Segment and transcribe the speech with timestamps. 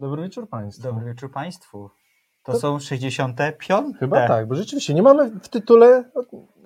[0.00, 0.82] Dobry wieczór Państwu.
[0.82, 1.90] Dobry wieczór Państwu.
[2.42, 3.96] To, To- są 65?
[3.98, 6.04] Chyba tak, bo rzeczywiście nie mamy w tytule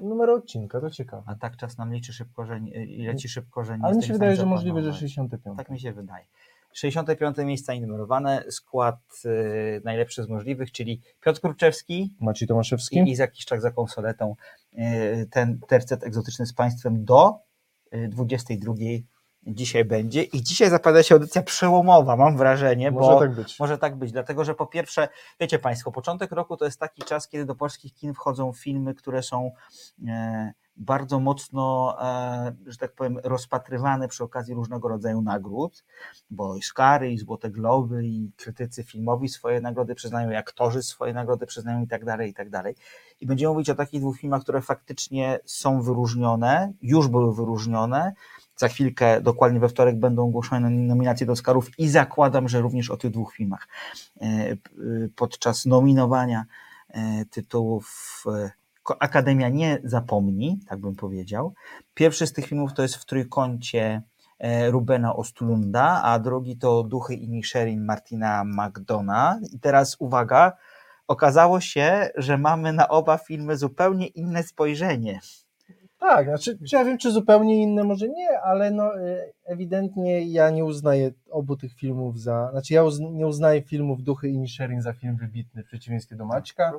[0.01, 1.23] numeru odcinka, to ciekawe.
[1.27, 4.13] A tak czas nam liczy szybko, że nie, leci szybko, że nie Ale mi się
[4.13, 5.01] wydaje, że możliwe, że zaplanować.
[5.01, 5.59] 65.
[5.59, 6.25] Tak mi się wydaje.
[6.73, 12.99] 65 miejsca numerowane, skład y, najlepszy z możliwych, czyli Piotr Kurczewski Maciej Tomaszewski?
[12.99, 14.35] i Izak Kiszczak za konsoletą.
[14.73, 17.39] Y, ten tercet egzotyczny z Państwem do
[17.95, 18.75] y, 22
[19.47, 20.23] dzisiaj będzie.
[20.23, 23.59] I dzisiaj zapada się audycja przełomowa, mam wrażenie, Może bo tak być.
[23.61, 25.09] Może tak być, dlatego że po pierwsze,
[25.41, 29.23] wiecie Państwo, początek roku to jest taki czas, kiedy do polskich kin wchodzą filmy, które
[29.23, 29.51] są
[30.09, 35.85] e, bardzo mocno, e, że tak powiem, rozpatrywane przy okazji różnego rodzaju nagród,
[36.31, 41.47] bo Oscary i Złote Globy i krytycy filmowi swoje nagrody przyznają, i aktorzy swoje nagrody
[41.47, 42.75] przyznają i tak dalej, i tak dalej.
[43.21, 48.13] I będziemy mówić o takich dwóch filmach, które faktycznie są wyróżnione, już były wyróżnione,
[48.57, 52.97] za chwilkę, dokładnie we wtorek, będą ogłoszone nominacje do Oscarów i zakładam, że również o
[52.97, 53.69] tych dwóch filmach
[54.21, 54.57] e, e,
[55.17, 56.45] podczas nominowania
[56.89, 58.25] e, tytułów
[59.01, 61.55] Akademia nie zapomni, tak bym powiedział.
[61.95, 64.03] Pierwszy z tych filmów to jest w trójkącie
[64.71, 69.41] Rubena Ostlunda, a drugi to Duchy i Nisherin Martina McDona.
[69.53, 70.53] I teraz uwaga,
[71.09, 75.21] okazało się, że mamy na oba filmy zupełnie inne spojrzenie.
[76.09, 80.51] Tak, znaczy, czy ja wiem, czy zupełnie inne, może nie, ale no e, ewidentnie ja
[80.51, 84.93] nie uznaję obu tych filmów za, znaczy ja nie uznaję filmów Duchy i Nisherin za
[84.93, 86.73] film wybitny w przeciwieństwie do Maćka,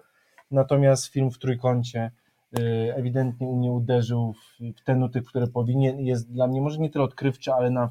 [0.51, 2.11] natomiast film w trójkącie
[2.59, 2.61] e,
[2.95, 6.89] ewidentnie u mnie uderzył w, w te nuty, które powinien jest dla mnie może nie
[6.89, 7.89] tyle odkrywczy, ale na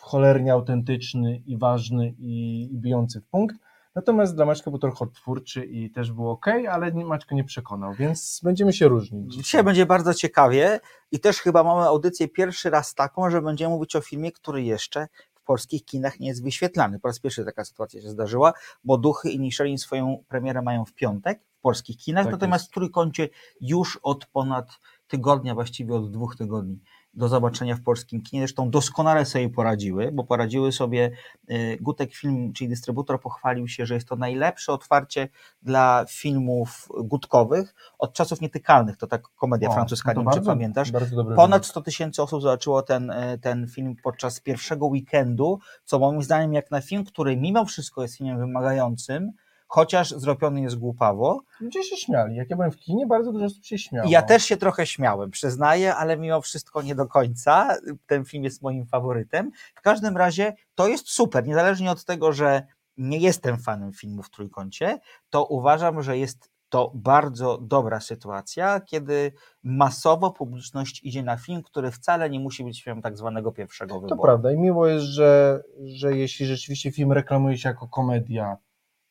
[0.00, 3.56] cholernie autentyczny i ważny i, i bijący w punkt.
[3.94, 8.40] Natomiast dla Maćka był trochę odtwórczy i też był ok, ale Maćko nie przekonał, więc
[8.44, 9.34] będziemy się różnić.
[9.34, 13.96] Dzisiaj będzie bardzo ciekawie i też chyba mamy audycję pierwszy raz taką, że będziemy mówić
[13.96, 17.00] o filmie, który jeszcze w polskich kinach nie jest wyświetlany.
[17.00, 18.52] Po raz pierwszy taka sytuacja się zdarzyła,
[18.84, 22.70] bo Duchy i Nisherin swoją premierę mają w piątek w polskich kinach, Tak natomiast jest.
[22.70, 23.28] w Trójkącie
[23.60, 24.68] już od ponad
[25.08, 26.80] tygodnia, właściwie od dwóch tygodni
[27.14, 28.42] do zobaczenia w polskim kinie.
[28.42, 31.10] Zresztą doskonale sobie poradziły, bo poradziły sobie
[31.50, 35.28] y, Gutek Film, czyli dystrybutor, pochwalił się, że jest to najlepsze otwarcie
[35.62, 38.96] dla filmów gutkowych od czasów nietykalnych.
[38.96, 40.92] To tak komedia O, francuska, no nie to wiem, pamiętasz.
[40.92, 41.70] Bardzo Ponad wybór.
[41.70, 46.70] 100 tysięcy osób zobaczyło ten, e, ten film podczas pierwszego weekendu, co moim zdaniem jak
[46.70, 49.32] na film, który mimo wszystko jest filmem wymagającym,
[49.74, 51.42] chociaż zrobiony jest głupawo.
[51.60, 52.36] Ludzie się śmiali.
[52.36, 54.08] Jak ja byłem w kinie, bardzo dużo osób się śmiało.
[54.10, 57.76] Ja też się trochę śmiałem, przyznaję, ale mimo wszystko nie do końca.
[58.06, 59.50] Ten film jest moim faworytem.
[59.74, 62.62] W każdym razie to jest super, niezależnie od tego, że
[62.96, 64.98] nie jestem fanem filmów w trójkącie,
[65.30, 71.90] to uważam, że jest to bardzo dobra sytuacja, kiedy masowo publiczność idzie na film, który
[71.90, 74.22] wcale nie musi być filmem tak zwanego pierwszego To wyboru.
[74.22, 74.52] prawda.
[74.52, 78.56] I miło jest, że, że jeśli rzeczywiście film reklamuje się jako komedia,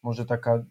[0.04, 0.64] może taka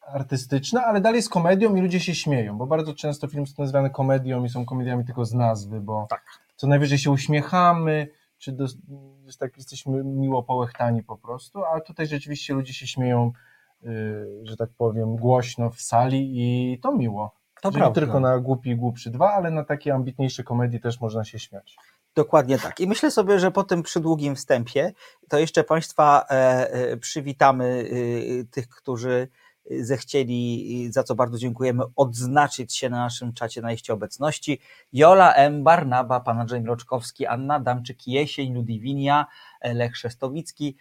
[0.00, 3.90] artystyczna, ale dalej jest komedią i ludzie się śmieją, bo bardzo często filmy są nazywane
[3.90, 6.22] komedią i są komediami tylko z nazwy, bo Tak.
[6.56, 8.08] co najwyżej się uśmiechamy,
[8.38, 8.76] czy dos-
[9.24, 13.32] jest tak, jesteśmy miło połechtani po prostu, a tutaj rzeczywiście ludzie się śmieją,
[13.82, 17.34] yy, że tak powiem, głośno w sali i to miło.
[17.62, 18.00] To prawda.
[18.00, 21.76] tylko na Głupi i Głupszy 2, ale na takie ambitniejsze komedie też można się śmiać.
[22.16, 22.80] Dokładnie tak.
[22.80, 24.92] I myślę sobie, że po tym przydługim wstępie
[25.28, 26.34] to jeszcze Państwa e,
[26.70, 27.90] e, przywitamy,
[28.40, 29.28] e, tych, którzy
[29.80, 34.60] zechcieli, za co bardzo dziękujemy, odznaczyć się na naszym czacie na liście obecności.
[34.92, 39.26] Jola M., Barnaba, Pan Andrzej Mroczkowski, Anna Damczyk, Jesień, Ludwinia,
[39.64, 40.76] Lech Szestowicki,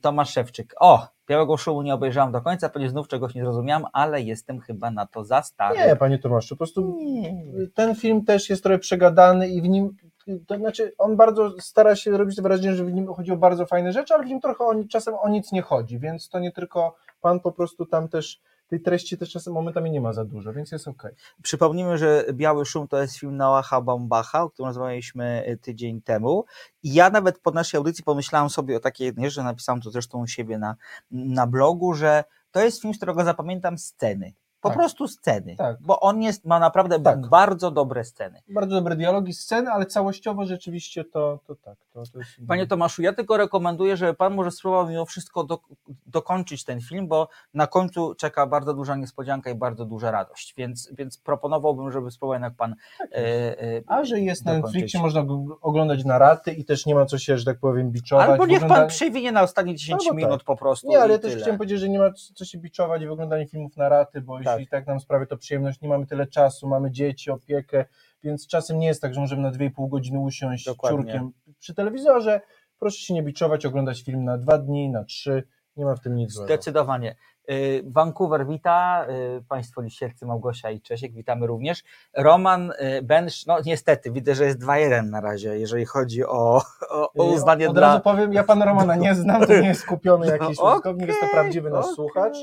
[0.00, 0.74] Tomasz Szewczyk.
[0.80, 4.90] O, Białego Szumu nie obejrzałam do końca, pewnie znów czegoś nie zrozumiałam, ale jestem chyba
[4.90, 5.78] na to za stary.
[5.78, 7.34] Nie, panie Tomaszu, po prostu Nie.
[7.74, 9.96] ten film też jest trochę przegadany i w nim,
[10.46, 13.92] to znaczy on bardzo stara się robić wrażenie, że w nim chodzi o bardzo fajne
[13.92, 16.96] rzeczy, ale w nim trochę o, czasem o nic nie chodzi, więc to nie tylko
[17.20, 20.72] pan po prostu tam też tej treści też czasem momentami nie ma za dużo, więc
[20.72, 21.12] jest okej.
[21.42, 26.44] Przypomnijmy, że Biały Szum to jest film Noaha Baumbacha, o którym rozmawialiśmy y, tydzień temu.
[26.82, 30.22] I ja nawet po naszej audycji pomyślałem sobie o takiej jednej rzeczy, napisałem to zresztą
[30.22, 30.76] u siebie na,
[31.10, 34.32] na blogu, że to jest film, z którego zapamiętam sceny.
[34.64, 34.78] Po Tak.
[34.78, 35.56] prostu sceny.
[35.56, 35.76] Tak.
[35.80, 37.28] Bo on jest, ma naprawdę Tak.
[37.28, 38.42] bardzo dobre sceny.
[38.48, 41.78] Bardzo dobre dialogi, sceny, ale całościowo rzeczywiście to, to tak.
[41.92, 42.30] To, to jest...
[42.48, 45.58] Panie Tomaszu, ja tylko rekomenduję, żeby Pan może spróbował mimo wszystko do,
[46.06, 50.90] dokończyć ten film, bo na końcu czeka bardzo duża niespodzianka i bardzo duża radość, więc,
[50.98, 52.74] więc proponowałbym, żeby spróbował jednak Pan
[53.12, 54.74] e, e, A że jest na dokończyć.
[54.74, 57.90] Netflixie, można go oglądać na raty i też nie ma co się, że tak powiem,
[57.90, 58.28] biczować.
[58.28, 60.16] Albo niech Pan przewinie na ostatnie 10 Albo tak.
[60.16, 60.88] minut po prostu.
[60.88, 61.42] Nie, ale też tyle.
[61.42, 64.53] chciałem powiedzieć, że nie ma co się biczować w oglądaniu filmów na raty, bo Tak.
[64.54, 67.84] Jeśli tak nam sprawia to przyjemność, nie mamy tyle czasu, mamy dzieci, opiekę,
[68.22, 70.98] więc czasem nie jest tak, że możemy na 2,5 godziny usiąść Dokładnie.
[71.02, 72.40] ciurkiem przy telewizorze.
[72.78, 75.42] Proszę się nie biczować, oglądać film na dwa dni, na trzy,
[75.76, 76.46] nie ma w tym nic złego.
[76.46, 77.16] Zdecydowanie.
[77.50, 79.06] Y, Vancouver wita,
[79.38, 81.82] y, Państwo liścielcy Małgosia i Czesiek, witamy również.
[82.16, 87.12] Roman y, Bensz, no niestety, widzę, że jest 2-1 na razie, jeżeli chodzi o, o,
[87.18, 87.88] o uznanie Od dla...
[87.88, 91.20] razu powiem, ja pana Romana nie znam, to nie jest kupiony jakiś No, użytkownik, jest
[91.20, 91.94] to prawdziwy nasz okej.
[91.94, 92.36] słuchacz,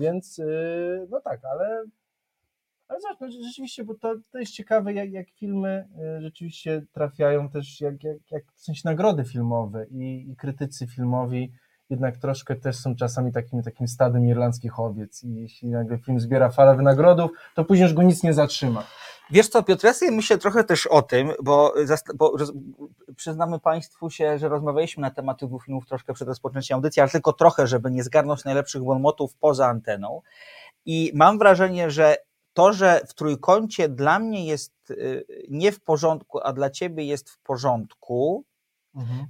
[0.00, 1.84] więc yy, no tak, ale,
[2.88, 7.48] ale zobacz, no, rzeczywiście, bo to, to jest ciekawe, jak, jak filmy yy, rzeczywiście trafiają
[7.48, 11.52] też, jak, jak, jak w sensie nagrody filmowe i, i krytycy filmowi
[11.90, 16.50] jednak troszkę też są czasami takim, takim stadem irlandzkich owiec i jeśli nagle film zbiera
[16.50, 18.84] falę wynagrodów, to później już go nic nie zatrzyma.
[19.30, 21.74] Wiesz co, Piotr, ja myślę trochę też o tym, bo,
[22.14, 22.52] bo roz-
[23.16, 27.10] przyznamy Państwu się, że rozmawialiśmy na temat tych dwóch filmów troszkę przed rozpoczęciem audycji, ale
[27.10, 30.22] tylko trochę, żeby nie zgarnąć najlepszych bonmotów poza anteną.
[30.86, 32.16] I mam wrażenie, że
[32.52, 37.30] to, że w trójkącie dla mnie jest y, nie w porządku, a dla Ciebie jest
[37.30, 38.44] w porządku,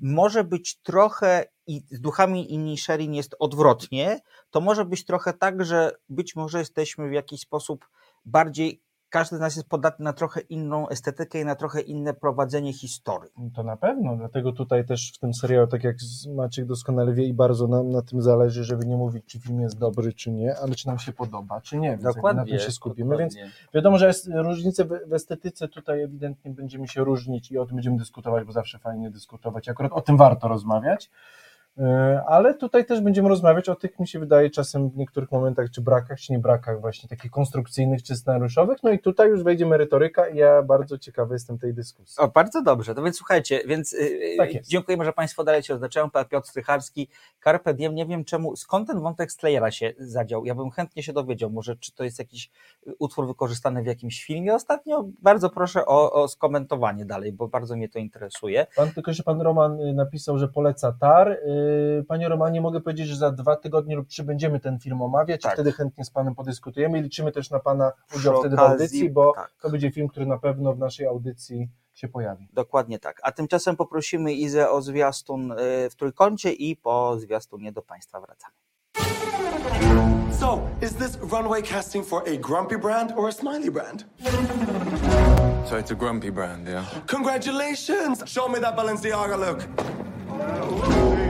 [0.01, 4.21] może być trochę i z duchami inni Sherin jest odwrotnie,
[4.51, 7.89] to może być trochę tak, że być może jesteśmy w jakiś sposób
[8.25, 8.83] bardziej,
[9.15, 13.31] każdy z nas jest podatny na trochę inną estetykę i na trochę inne prowadzenie historii.
[13.55, 15.97] To na pewno, dlatego tutaj też w tym serialu, tak jak
[16.35, 19.79] Maciek doskonale wie i bardzo nam na tym zależy, żeby nie mówić, czy film jest
[19.79, 22.71] dobry, czy nie, ale czy nam się podoba, czy nie, więc jakby na tym się
[22.71, 23.37] skupimy, więc
[23.75, 27.97] wiadomo, że jest różnice w estetyce tutaj ewidentnie będziemy się różnić i o tym będziemy
[27.97, 31.11] dyskutować, bo zawsze fajnie dyskutować, akurat o tym warto rozmawiać,
[32.27, 35.81] ale tutaj też będziemy rozmawiać o tych, mi się wydaje, czasem w niektórych momentach, czy
[35.81, 40.29] brakach, czy nie brakach właśnie takich konstrukcyjnych, czy scenariuszowych, no i tutaj już wejdzie merytoryka
[40.29, 42.17] i ja bardzo ciekawy jestem tej dyskusji.
[42.19, 42.95] O, bardzo dobrze.
[42.95, 44.71] To więc słuchajcie, więc yy, Tak jest.
[44.71, 46.11] dziękujemy, że Państwo dalej się oznaczają.
[46.11, 47.09] Pan Piotr Strycharski,
[47.45, 47.95] Carpe Diem.
[47.95, 50.45] Nie wiem czemu, skąd ten wątek Slayera się zadział.
[50.45, 52.51] Ja bym chętnie się dowiedział, może czy to jest jakiś
[52.99, 55.05] utwór wykorzystany w jakimś filmie ostatnio.
[55.23, 58.67] Bardzo proszę o, o skomentowanie dalej, bo bardzo mnie to interesuje.
[58.77, 61.39] Pan, tylko, że pan Roman y, napisał, że poleca TAR.
[62.01, 65.43] Y, Panie Romanie, mogę powiedzieć, że za dwa tygodnie lub trzy będziemy ten film omawiać
[65.43, 65.53] Tak.
[65.53, 68.59] i wtedy chętnie z panem podyskutujemy i liczymy też na pana Przy udział wtedy w
[68.59, 69.51] audycji, bo tak.
[69.63, 72.49] to będzie film, który na pewno w naszej audycji się pojawi.
[72.53, 73.21] Dokładnie tak.
[73.23, 75.57] A tymczasem poprosimy Izę o zwiastun y,
[75.91, 78.55] w trójkącie i po zwiastunie do Państwa wracamy.
[80.41, 84.05] So, is this runway casting for a grumpy brand or a smiley brand?
[85.69, 86.85] So it's a grumpy brand, yeah?
[87.07, 88.23] Congratulations!
[88.27, 89.65] Show me that Balenciaga look.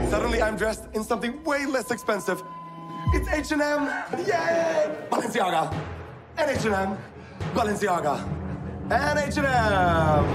[0.09, 2.41] Suddenly I'm dressed in something way less expensive.
[3.13, 3.85] It's H&M!
[4.25, 4.91] Yay!
[5.09, 5.73] Balenciaga!
[6.37, 6.97] And H&M!
[7.53, 8.19] Balenciaga!
[8.91, 10.25] And H&M!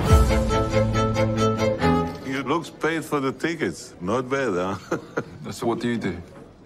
[2.26, 3.94] It looks paid for the tickets.
[4.00, 4.76] Not bad, huh?
[5.52, 6.16] So what do you do?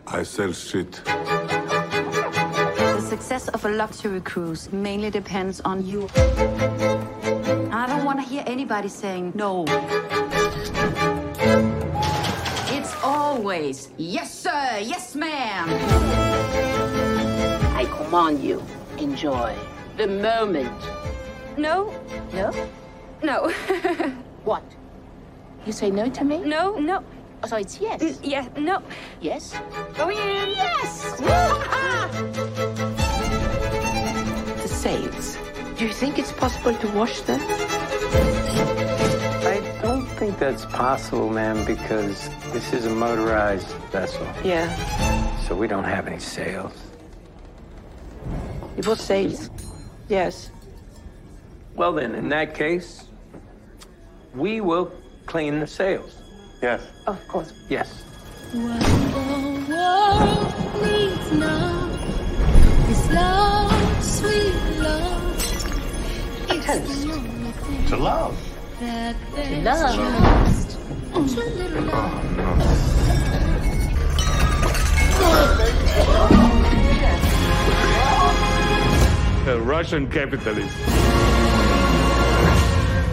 [0.07, 1.03] I sell shit.
[1.05, 6.09] The success of a luxury cruise mainly depends on you.
[7.73, 9.65] I don't want to hear anybody saying no.
[13.35, 15.67] It's always yes, sir, yes, ma'am.
[17.75, 18.63] I command you,
[18.97, 19.57] enjoy
[19.97, 20.71] the moment.
[21.59, 21.93] No,
[22.33, 22.53] No?
[23.25, 23.51] no,
[24.45, 24.63] What?
[25.67, 26.39] You say no to me?
[26.45, 27.03] no, no.
[27.43, 28.01] Oh, so it's yes.
[28.01, 28.81] N- Yeah, no.
[29.21, 29.53] Yes?
[29.97, 30.51] Go in.
[30.55, 31.19] Yes!
[34.63, 35.37] the sails.
[35.77, 37.41] Do you think it's possible to wash them?
[40.45, 44.29] I that's possible, ma'am, because this is a motorized vessel.
[44.45, 44.69] Yeah.
[45.47, 46.75] So we don't have any sails.
[48.77, 49.49] It was sails.
[50.11, 50.51] Yes.
[51.75, 53.05] Well, then, in that case,
[54.35, 54.93] we will
[55.25, 56.15] clean the sails.
[56.61, 56.83] Yes.
[57.07, 57.55] Of course.
[57.71, 58.05] Yes.
[66.51, 67.03] A toast.
[67.89, 68.54] To love.
[68.79, 69.15] To
[69.63, 69.99] love.
[79.47, 80.77] A Russian capitalist.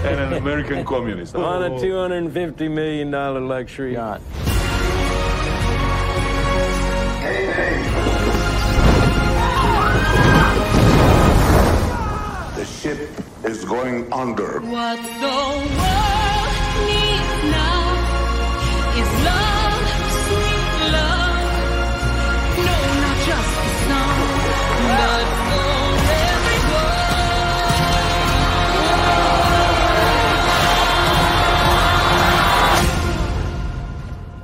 [0.04, 1.36] And an American communist.
[1.36, 4.22] On a $250 million luxury yacht.
[13.72, 14.60] Going under.
[14.68, 16.52] What the world
[16.84, 17.88] needs now
[19.00, 19.80] is love,
[20.28, 21.40] sweet love.
[22.68, 24.28] No, not just the song,
[24.92, 26.04] but for
[26.36, 26.92] everyone.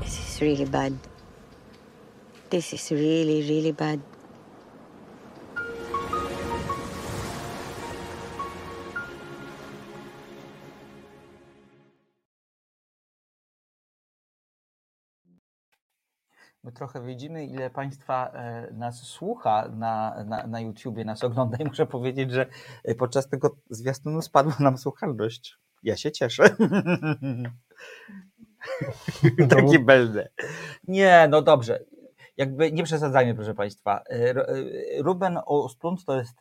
[0.08, 0.96] This is really bad.
[2.50, 4.00] This is really, really bad.
[16.64, 21.66] My trochę widzimy, ile Państwa e, nas słucha na, na, na YouTubie, nas ogląda i
[21.66, 22.46] muszę powiedzieć, że
[22.84, 25.58] e, podczas tego zwiastunu spadła nam słuchalność.
[25.84, 26.44] Ja się cieszę.
[29.50, 30.30] Taki będę.
[30.88, 31.80] Nie, no dobrze.
[32.38, 34.02] Jakby nie przesadzajmy, proszę Państwa.
[34.10, 34.46] E, Ru-
[35.00, 36.40] Ruben Ostlund to jest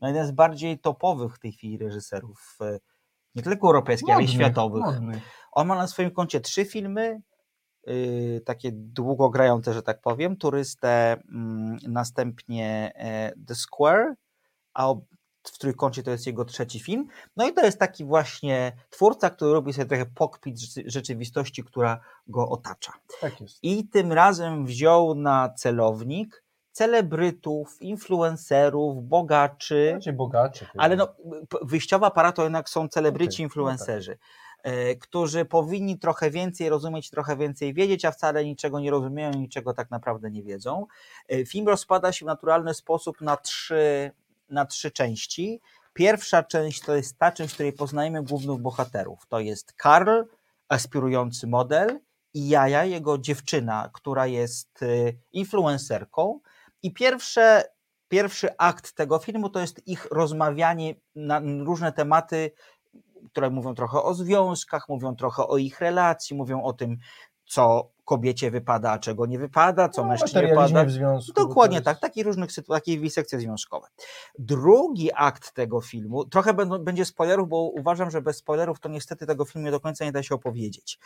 [0.00, 2.58] no, jeden z bardziej topowych w tej chwili reżyserów,
[3.34, 4.84] nie tylko europejskich, ale i światowych.
[4.84, 5.22] modnych.
[5.52, 7.20] On ma na swoim koncie trzy filmy,
[7.86, 14.14] yy, takie długogrające, że tak powiem, Turystę, mm, następnie e, The Square,
[14.74, 14.94] a
[15.42, 17.08] w trójkącie to jest jego trzeci film.
[17.36, 22.00] No i to jest taki właśnie twórca, który robi sobie trochę pokpit rzeczy- rzeczywistości, która
[22.26, 22.92] go otacza.
[23.20, 23.58] Tak jest.
[23.62, 29.90] I tym razem wziął na celownik celebrytów, influencerów, bogaczy.
[29.92, 30.66] Raczej bogaczy.
[30.78, 31.08] Ale no,
[31.62, 34.16] wyjściowa para to jednak są celebryci, no influencerzy, e,
[35.00, 39.90] którzy powinni trochę więcej rozumieć, trochę więcej wiedzieć, a wcale niczego nie rozumieją, niczego tak
[39.90, 40.86] naprawdę nie wiedzą.
[41.28, 44.10] E, Film rozpada się w naturalny sposób na trzy,
[44.50, 45.60] na trzy części.
[45.92, 49.26] Pierwsza część to jest ta część, w której poznajemy głównych bohaterów.
[49.28, 50.22] To jest Karl,
[50.68, 52.00] aspirujący model,
[52.34, 54.86] i Jaja, jego dziewczyna, która jest e,
[55.32, 56.40] influencerką.
[56.82, 57.64] I pierwsze
[58.08, 62.50] pierwszy akt tego filmu to jest ich rozmawianie na różne tematy,
[63.30, 66.96] które mówią trochę o związkach, mówią trochę o ich relacji, mówią o tym,
[67.48, 70.84] co kobiecie wypada, a czego nie wypada, co No, mężczyźnie wypada.
[70.84, 73.86] w związku, Dokładnie jest- tak, takich różnych sytuacji, takie wisekcje związkowe.
[74.38, 79.26] Drugi akt tego filmu, trochę będą, będzie spoilerów, bo uważam, że bez spoilerów to niestety
[79.26, 80.98] tego filmu do końca nie da się opowiedzieć.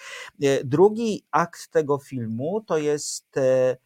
[0.42, 3.76] E, Drugi akt tego filmu to jest e,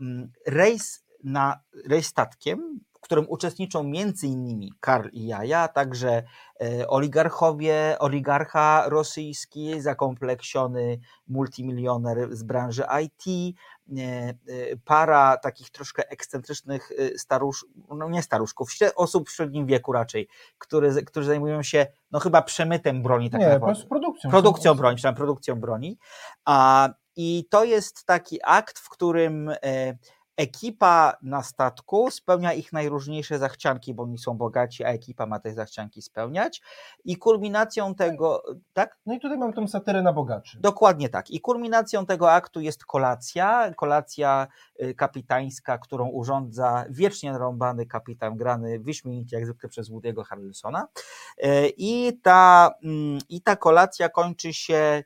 [0.00, 6.22] mm, rejs na rejs statkiem, którym uczestniczą między innymi Karl i Jaja, także
[6.62, 13.56] e, oligarchowie, oligarcha rosyjski, zakompleksiony multimilioner z branży IT,
[13.98, 14.34] e, e,
[14.84, 20.28] para takich troszkę ekscentrycznych starusz, no nie staruszków, osób w średnim wieku raczej,
[20.58, 23.30] które, którzy zajmują się no chyba przemytem broni.
[23.30, 23.84] Tak Nie, naprawdę.
[23.88, 24.30] produkcją.
[24.30, 25.98] Produkcją broni, tam produkcją broni.
[26.44, 29.50] A, I to jest taki akt, w którym
[30.36, 35.54] ekipa na statku spełnia ich najróżniejsze zachcianki, bo oni są bogaci, a ekipa ma te
[35.54, 36.62] zachcianki spełniać.
[37.04, 38.98] I kulminacją tego, tak?
[39.06, 40.58] No i tutaj mam tą satyrę na bogaczy.
[40.60, 41.30] Dokładnie tak.
[41.30, 44.46] I kulminacją tego aktu jest kolacja, kolacja
[44.82, 50.88] y, kapitańska, którą urządza wiecznie narąbany kapitan grany wyśmienicie jak zwykle przez Woody'ego Harrelsona.
[51.44, 55.04] Y, I ta, mm, I ta kolacja kończy się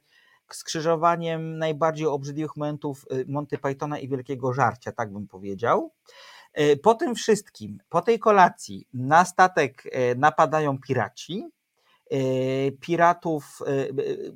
[0.54, 5.92] skrzyżowaniem najbardziej obrzydliwych momentów y, Monty Pythona i Wielkiego Żarcia, tak bym powiedział.
[6.60, 11.44] Y, Po tym wszystkim, po tej kolacji na statek y, napadają piraci.
[12.80, 13.62] Piratów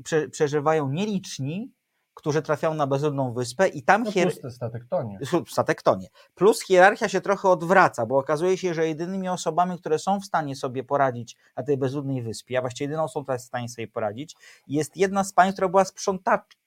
[0.05, 1.73] prze, przeżywają nieliczni,
[2.15, 4.29] którzy trafiają na bezludną wyspę i tam No hier...
[4.29, 5.19] plus ten statek tonie.
[5.49, 6.09] statek tonie.
[6.35, 10.57] Plus hierarchia się trochę odwraca, bo okazuje się, że jedynymi osobami, które są w stanie
[10.57, 13.89] sobie poradzić na tej bezludnej wyspie, a właściwie jedyną osobą, która jest w stanie sobie
[13.89, 14.37] poradzić,
[14.67, 16.60] jest jedna z pań, która była sprzątaczką,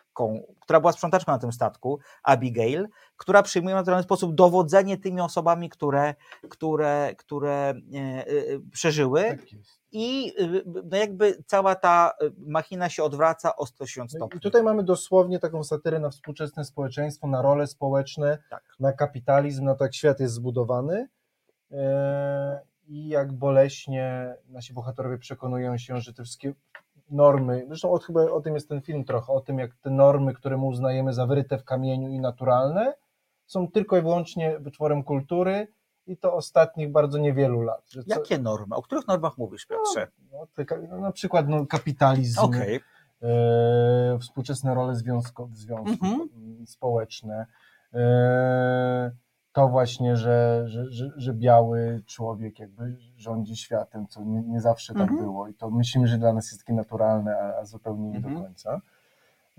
[0.60, 5.70] która była sprzątaczką na tym statku, Abigail, która przyjmuje w naturalny sposób dowodzenie tymi osobami,
[5.70, 6.16] które,
[6.50, 8.26] które, które e, e,
[8.72, 9.24] przeżyły.
[9.24, 9.40] Tak.
[9.92, 14.38] I y, no jakby cała ta machina się odwraca o 180 No stopni.
[14.38, 18.64] I tutaj mamy dosłownie taką satyrę na współczesne społeczeństwo, na role społeczne, Tak.
[18.80, 21.08] na kapitalizm, na to jak świat jest zbudowany.
[22.88, 26.54] I jak boleśnie nasi bohaterowie przekonują się, że te wszystkie
[27.14, 30.34] normy, zresztą o, chyba o tym jest ten film trochę, o tym jak te normy,
[30.34, 32.94] które my uznajemy za wyryte w kamieniu i naturalne,
[33.46, 35.68] są tylko i wyłącznie wyczworem kultury
[36.08, 37.86] i to ostatnich bardzo niewielu lat.
[37.86, 38.76] Co- Jakie normy?
[38.76, 40.08] O których normach mówisz, Piotrze?
[40.32, 42.80] no, ka- no, na przykład no, kapitalizm, Okej.
[43.22, 46.30] e, współczesne role związko, związku, Mhm.
[46.36, 47.46] m, społeczne,
[47.94, 49.12] e,
[49.54, 54.94] to właśnie, że, że, że, że biały człowiek jakby rządzi światem, co nie, nie zawsze
[54.94, 55.20] tak Mhm.
[55.20, 58.36] było i to myślimy, że dla nas jest takie naturalne, a, a zupełnie nie Mhm.
[58.36, 58.82] do końca.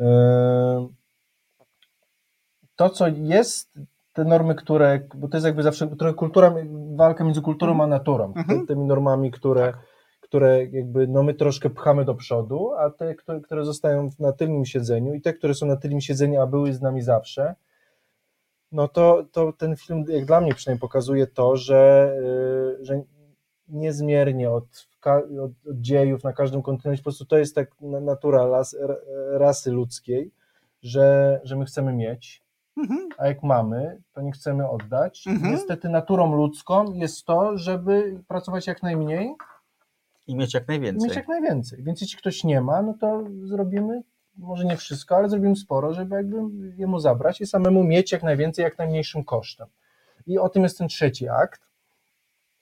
[0.00, 0.88] E,
[2.76, 3.78] to, co jest,
[4.12, 6.54] te normy, które, bo to jest jakby zawsze trochę kultura,
[6.96, 8.60] walka między kulturą a naturą, Mhm.
[8.60, 9.72] Ty, tymi normami, które,
[10.20, 14.64] które jakby no my troszkę pchamy do przodu, a te, które, które zostają na tylnym
[14.64, 17.54] siedzeniu i te, które są na tylnym siedzeniu, a były z nami zawsze,
[18.72, 22.12] no to, to ten film, jak dla mnie przynajmniej pokazuje to, że,
[22.78, 23.02] yy, że
[23.68, 24.64] niezmiernie od,
[25.04, 28.76] od, od dziejów na każdym kontynencie, po prostu to jest tak na- natura las,
[29.32, 30.30] rasy ludzkiej,
[30.82, 32.44] że, że my chcemy mieć,
[32.76, 33.08] Mhm.
[33.18, 35.24] a jak mamy, to nie chcemy oddać.
[35.26, 35.52] Mhm.
[35.52, 39.34] Niestety naturą ludzką jest to, żeby pracować jak najmniej
[40.26, 41.08] I mieć jak i najwięcej.
[41.08, 41.82] mieć jak najwięcej.
[41.82, 44.02] Więc jeśli ktoś nie ma, no to zrobimy
[44.36, 46.36] może nie wszystko, ale zrobimy sporo, żeby jakby
[46.76, 49.66] jemu zabrać i samemu mieć jak najwięcej, jak najmniejszym kosztem.
[50.26, 51.60] I o tym jest ten trzeci akt.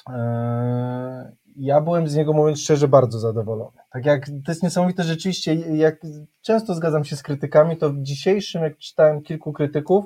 [0.08, 1.24] Eee,
[1.56, 3.78] Ja byłem z niego, mówiąc szczerze, bardzo zadowolony.
[3.90, 6.00] Tak jak to jest niesamowite rzeczywiście, jak
[6.42, 10.04] często zgadzam się z krytykami, to w dzisiejszym, jak czytałem kilku krytyków,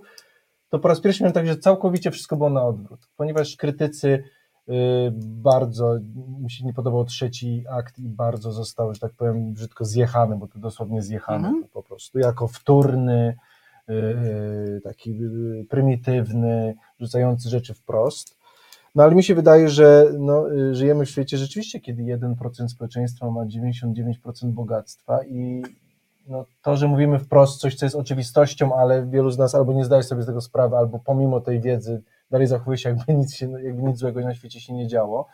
[0.69, 4.25] to po raz pierwszy miałem tak, że całkowicie wszystko było na odwrót, ponieważ krytycy
[5.17, 5.99] bardzo,
[6.43, 10.49] mi się nie podobał trzeci akt i bardzo został, że tak powiem, brzydko zjechany, bo
[10.49, 11.65] to dosłownie zjechany Mhm.
[11.73, 13.37] po prostu, jako wtórny,
[13.91, 18.37] y, y, taki y, prymitywny, rzucający rzeczy wprost.
[18.95, 23.31] No ale mi się wydaje, że no, y, żyjemy w świecie rzeczywiście, kiedy 1% społeczeństwa
[23.31, 25.63] ma 99% bogactwa i
[26.29, 29.85] no, to, że mówimy wprost coś, co jest oczywistością, ale wielu z nas albo nie
[29.85, 33.51] zdaje sobie z tego sprawy, albo pomimo tej wiedzy dalej zachowuje się, jakby nic, się,
[33.63, 35.29] jakby nic złego na świecie się nie działo,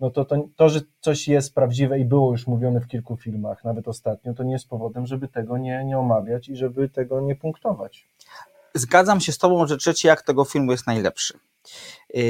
[0.00, 3.64] no to, to, to, że coś jest prawdziwe i było już mówione w kilku filmach,
[3.64, 7.36] nawet ostatnio, to nie jest powodem, żeby tego nie, nie omawiać i żeby tego nie
[7.36, 8.08] punktować.
[8.74, 11.38] Zgadzam się z tobą, że trzeci akt tego filmu jest najlepszy.
[12.14, 12.22] Yy,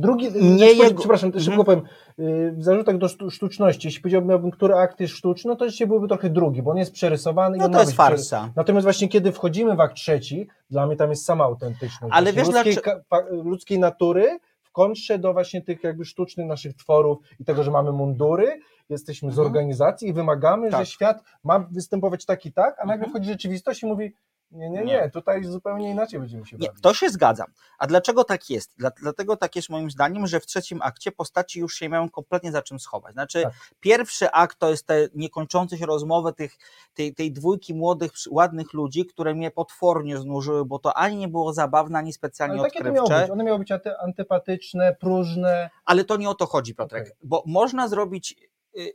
[0.00, 1.82] Drugi, Nie nie jego- przepraszam, szybko powiem,
[2.18, 5.86] yy, w zarzutach do sztu- sztuczności, jeśli powiedziałbym, który akt jest sztuczny, no to dzisiaj
[5.88, 7.56] byłby trochę drugi, bo on jest przerysowany.
[7.56, 8.52] i No on to jest farsa.
[8.56, 12.14] Natomiast właśnie kiedy wchodzimy w akt trzeci, dla mnie tam jest sama autentyczność.
[12.14, 16.74] Ale wiesz, ludzkiej, ka- pa- ludzkiej natury w kontrze do właśnie tych jakby sztucznych naszych
[16.74, 19.46] tworów i tego, że mamy mundury, jesteśmy z Mhm.
[19.46, 20.80] organizacji i wymagamy, Tak.
[20.80, 23.10] że świat ma występować tak i tak, a nagle Mhm.
[23.10, 24.12] wchodzi rzeczywistość i mówi
[24.50, 26.82] nie, nie, nie, tutaj zupełnie inaczej będziemy się Nie, bawić.
[26.82, 27.46] to się zgadzam.
[27.78, 28.74] A dlaczego tak jest?
[28.78, 32.52] Dla, dlatego tak jest moim zdaniem, że w trzecim akcie postaci już się mają kompletnie
[32.52, 33.12] za czym schować.
[33.12, 33.52] Znaczy, Tak.
[33.80, 36.56] pierwszy akt to jest te niekończące się rozmowy tych,
[36.94, 41.52] tej, tej dwójki młodych, ładnych ludzi, które mnie potwornie znużyły, bo to ani nie było
[41.52, 43.22] zabawne, ani specjalnie Ale takie to miało odkrywcze.
[43.22, 43.30] być.
[43.32, 45.70] One miały być anty- antypatyczne, próżne.
[45.84, 47.16] Ale to nie o to chodzi, Piotrek, Okej.
[47.22, 48.36] bo można zrobić,
[48.78, 48.92] y,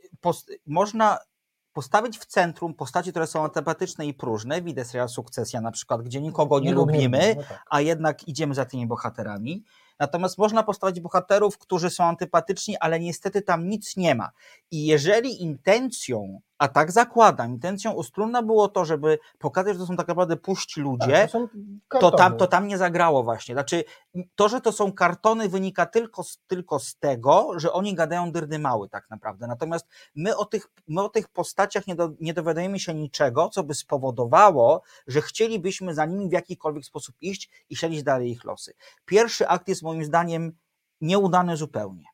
[0.66, 1.18] można
[1.76, 6.20] postawić w centrum postaci, które są antypatyczne i próżne, widzę serial Sukcesja na przykład, gdzie
[6.20, 7.64] nikogo nie nie lubimy, lubimy, no tak.
[7.70, 9.64] a jednak idziemy za tymi bohaterami.
[9.98, 14.30] Natomiast można postawić bohaterów, którzy są antypatyczni, ale niestety tam nic nie ma.
[14.70, 19.96] I jeżeli intencją, a tak zakładam, intencją Ustrunna było to, żeby pokazać, że to są
[19.96, 21.28] tak naprawdę puści ludzie,
[21.90, 23.54] Tak, to, to tam, to tam nie zagrało właśnie.
[23.54, 23.84] Znaczy,
[24.34, 28.58] to, że to są kartony, wynika tylko z, tylko z tego, że oni gadają dyrdy
[28.58, 29.46] mały tak naprawdę.
[29.46, 33.62] Natomiast my o tych, my o tych postaciach nie, do, nie dowiadujemy się niczego, co
[33.62, 38.72] by spowodowało, że chcielibyśmy za nimi w jakikolwiek sposób iść i śledzić dalej ich losy.
[39.04, 40.52] Pierwszy akt jest moim zdaniem
[41.00, 42.04] nieudany zupełnie.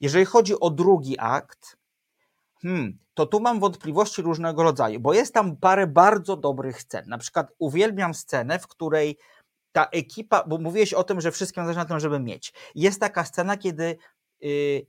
[0.00, 1.76] Jeżeli chodzi o drugi akt,
[2.66, 7.04] hmm, to tu mam wątpliwości różnego rodzaju, bo jest tam parę bardzo dobrych scen.
[7.08, 9.18] Na przykład uwielbiam scenę, w której
[9.72, 12.52] ta ekipa, bo mówiłeś o tym, że wszystkim zależy na tym, żeby mieć.
[12.74, 13.96] Jest taka scena, kiedy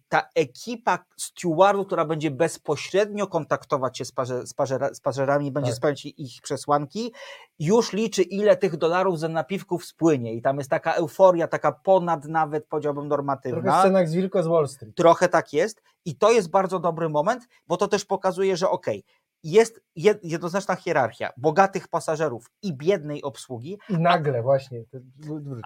[0.10, 5.78] ta ekipa stewardów, która będzie bezpośrednio kontaktować się z, parze, z, pażera, z będzie Tak.
[5.78, 7.14] spełniać ich przesłanki,
[7.60, 10.34] już liczy, ile tych dolarów za napiwków spłynie.
[10.34, 13.62] I tam jest taka euforia, taka ponad nawet, powiedziałbym, normatywna.
[13.62, 14.96] Trochę scena jak z Wilko z Wall Street.
[14.96, 19.04] Trochę tak jest i to jest bardzo dobry moment, bo to też pokazuje, że okej,
[19.44, 24.84] jest jed- jednoznaczna hierarchia bogatych pasażerów i biednej obsługi, I nagle właśnie.
[24.92, 24.98] to-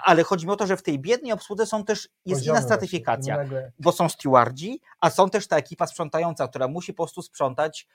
[0.03, 2.51] ale chodzi mi o to, że w tej biednej obsłudze są też, jest poziomy inna
[2.53, 2.65] właśnie.
[2.65, 7.21] stratyfikacja, nagle- bo są stewardzi, a są też ta ekipa sprzątająca, która musi po prostu
[7.21, 7.87] sprzątać,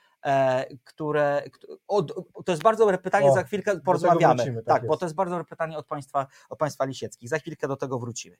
[0.85, 2.12] które, kt- od,
[2.45, 4.35] to jest bardzo dobre pytanie, O, za chwilkę porozmawiamy.
[4.35, 7.39] wrócimy, tak, tak bo to jest bardzo dobre pytanie od państwa, od państwa Lisieckich, za
[7.39, 8.37] chwilkę do tego wrócimy.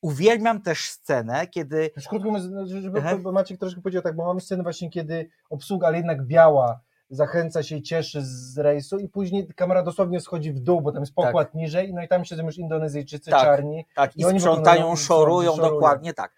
[0.00, 4.40] Uwielbiam też scenę, kiedy Już krótko mówiąc, żeby, bo Maciek troszkę powiedział tak, bo mamy
[4.40, 9.46] scenę właśnie, kiedy obsługa, ale jednak biała, zachęca się i cieszy z rejsu i później
[9.56, 12.58] kamera dosłownie schodzi w dół, bo tam jest pokład niżej, no i tam siedzą już
[12.58, 13.86] Indonezyjczycy, Tak, czarni.
[13.94, 15.72] Tak, i, I oni sprzątają, szorują, szorują.
[15.74, 16.32] dokładnie tak.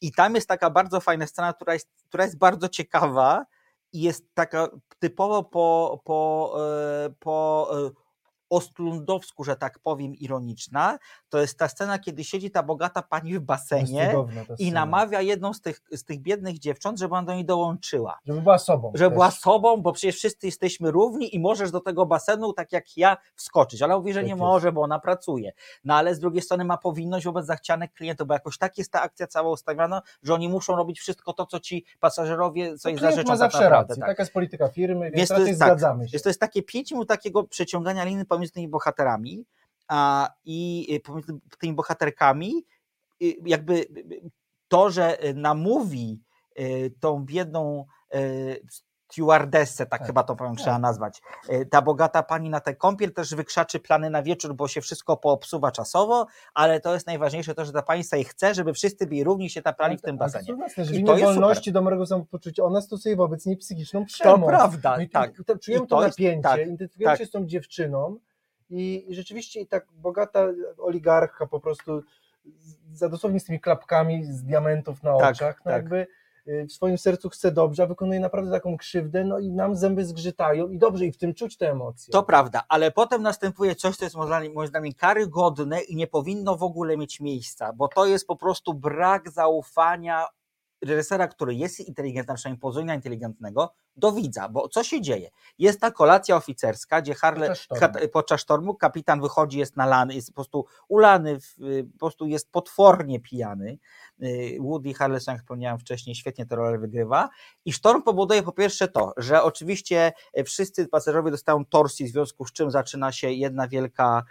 [0.00, 3.44] I tam jest taka bardzo fajna scena, która jest, która jest bardzo ciekawa
[3.92, 6.52] i jest taka typowo po, po,
[7.04, 7.70] e, po
[8.50, 10.98] ostlundowsku, że tak powiem, ironiczna.
[11.28, 14.14] To jest ta scena, kiedy siedzi ta bogata pani w basenie
[14.58, 18.18] i namawia jedną z tych, z tych biednych dziewcząt, żeby ona do niej dołączyła.
[18.26, 18.92] Żeby była sobą.
[18.94, 19.14] Żeby też.
[19.14, 23.16] była sobą, bo przecież wszyscy jesteśmy równi i możesz do tego basenu, tak jak ja,
[23.34, 23.82] wskoczyć.
[23.82, 24.40] Ale mówi, że Tak nie jest.
[24.40, 25.52] może, bo ona pracuje.
[25.84, 29.02] No ale z drugiej strony ma powinność wobec zachcianych klientów, bo jakoś tak jest ta
[29.02, 33.22] akcja cała ustawiona, że oni muszą robić wszystko to, co ci pasażerowie sobie No, zażyczą
[33.22, 33.88] ma tak zawsze naprawdę.
[33.92, 34.10] rację, Tak.
[34.10, 36.12] taka jest polityka firmy, więc, Więc to jest tak, zgadzamy się.
[36.12, 39.44] Więc to jest takie pięć minut takiego przeciągania liny pomiędzy tymi bohaterami
[39.88, 42.64] a, i y, pomiędzy tymi bohaterkami.
[43.22, 44.30] y, Jakby y,
[44.68, 46.20] to, że namówi
[47.00, 47.84] tą biedną
[49.10, 50.62] stewardessę, tak, Tak, chyba to powiem, tak.
[50.62, 51.22] trzeba nazwać.
[51.52, 55.16] Y, Ta bogata pani na tę kąpiel też wykrzaczy plany na wieczór, bo się wszystko
[55.16, 59.24] poobsuwa czasowo, ale to jest najważniejsze to, że ta pani sobie chce, żeby wszyscy byli
[59.24, 60.44] równi się taplali w tym basenie.
[60.48, 61.34] jest jasne, że I to jest super.
[61.34, 64.40] wolności, dobrego samopoczucia, ona stosuje wobec niej psychiczną przemoc.
[64.40, 65.32] To prawda, No i tak.
[65.46, 67.18] to, czujemy I to, to jest- napięcie, tak, identyfikujemy tak.
[67.18, 68.16] się z tą dziewczyną
[68.70, 70.46] i, i rzeczywiście i tak bogata
[70.78, 72.02] oligarcha po prostu
[72.92, 75.82] za dosłownie z tymi klapkami z diamentów na Tak, oczach, no tak.
[75.82, 76.06] jakby
[76.48, 80.04] y, w swoim sercu chce dobrze, a wykonuje naprawdę taką krzywdę, no i nam zęby
[80.04, 82.12] zgrzytają i dobrze, i w tym czuć te emocje.
[82.12, 84.16] To prawda, ale potem następuje coś, co jest
[84.54, 88.74] moim zdaniem karygodne i nie powinno w ogóle mieć miejsca, bo to jest po prostu
[88.74, 90.26] brak zaufania
[90.84, 95.30] reżysera, który jest inteligentny, przynajmniej pozytywnie inteligentnego, do widza, bo co się dzieje?
[95.58, 97.80] Jest ta kolacja oficerska, gdzie Harley Podczas sztormu.
[97.80, 101.54] kat- podczas sztormu kapitan wychodzi, jest nalany, jest po prostu ulany, w,
[101.92, 103.78] po prostu jest potwornie pijany.
[104.22, 107.28] Y, Woody Harrelson, jak wspomniałem wcześniej, świetnie tę rolę wygrywa.
[107.64, 112.44] I sztorm powoduje po pierwsze to, że oczywiście e, wszyscy pasażerowie dostają torsji, w związku
[112.46, 114.22] z czym zaczyna się jedna wielka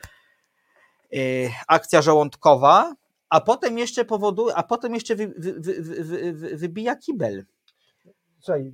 [1.13, 2.95] y, akcja żołądkowa,
[3.29, 7.45] a potem jeszcze powoduje, a potem jeszcze wy, wy, wy, wy, wy, wybija kibel.
[8.39, 8.73] Słuchaj,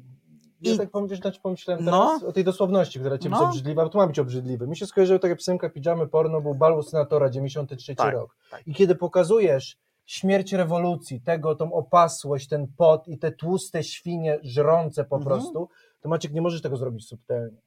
[0.61, 1.91] ja I- tak pomyślałem, znaczy pomyślałem No.
[2.07, 3.37] teraz o tej dosłowności, która ciebie No.
[3.41, 4.67] jest obrzydliwa, bo to ma być obrzydliwy.
[4.67, 8.37] Mi się skojarzyło tak jak piosenka Pijamy Porno, był bal senatora, 93 Tak, rok.
[8.51, 8.67] tak.
[8.67, 15.03] I kiedy pokazujesz śmierć rewolucji, tego, tą opasłość, ten pot i te tłuste świnie żrące
[15.03, 15.35] po Mhm.
[15.39, 15.69] prostu,
[16.01, 17.61] to Maciek nie możesz tego zrobić subtelnie.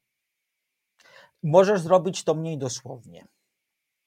[1.43, 3.27] Możesz zrobić to mniej dosłownie.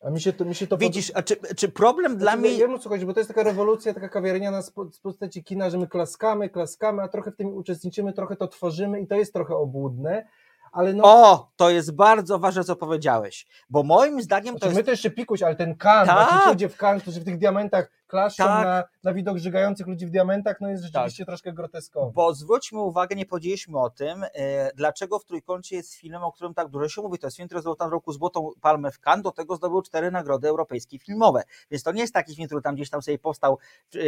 [0.01, 2.51] A mi się to, mi się to Widzisz, a czy, czy problem dla Znaczy, mnie...
[2.51, 5.69] Ja wiem o co chodzi, bo to jest taka rewolucja, taka kawiarniana z postaci kina,
[5.69, 9.33] że my klaskamy, klaskamy, a trochę w tym uczestniczymy, trochę to tworzymy i to jest
[9.33, 10.27] trochę obłudne,
[10.71, 11.03] ale no...
[11.05, 14.77] O, to jest bardzo ważne, co powiedziałeś, bo moim zdaniem to Znaczy, jest...
[14.77, 16.29] my to jeszcze pikuś, ale ten kan, Tak.
[16.29, 16.47] tak.
[16.47, 18.65] ludzie w kan, którzy w tych diamentach klaszczą Tak.
[18.65, 22.11] na, na widok żygających ludzi w diamentach, no jest rzeczywiście troszkę groteskowy.
[22.13, 26.53] Bo zwróćmy uwagę, nie powiedzieliśmy o tym, e, dlaczego w Trójkącie jest film, o którym
[26.53, 27.19] tak dużo się mówi.
[27.19, 30.11] To jest film, który zdobył tam roku Złotą Palmę w Cannes, do tego zdobył cztery
[30.11, 31.43] nagrody europejskie filmowe.
[31.71, 33.57] Więc to nie jest taki film, który tam gdzieś tam sobie powstał
[33.95, 33.99] e,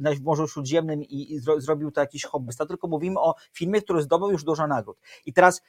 [0.00, 3.82] na w Morzu Śródziemnym i, i zro, zrobił to jakiś hobbysta, tylko mówimy o filmie,
[3.82, 4.98] który zdobył już dużo nagród.
[5.26, 5.62] I teraz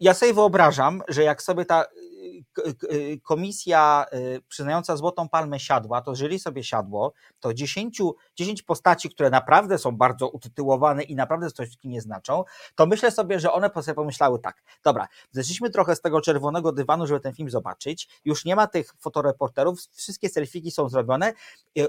[0.00, 6.02] ja sobie wyobrażam, że jak sobie ta y, y, komisja y, przyznająca Złotą Palmę siadła,
[6.02, 7.98] to jeżeli sobie siadło, to 10,
[8.36, 13.40] 10 postaci, które naprawdę są bardzo utytułowane i naprawdę coś nie znaczą, to myślę sobie,
[13.40, 17.50] że one sobie pomyślały tak, dobra, zeszliśmy trochę z tego czerwonego dywanu, żeby ten film
[17.50, 21.32] zobaczyć, już nie ma tych fotoreporterów, wszystkie selfiki są zrobione,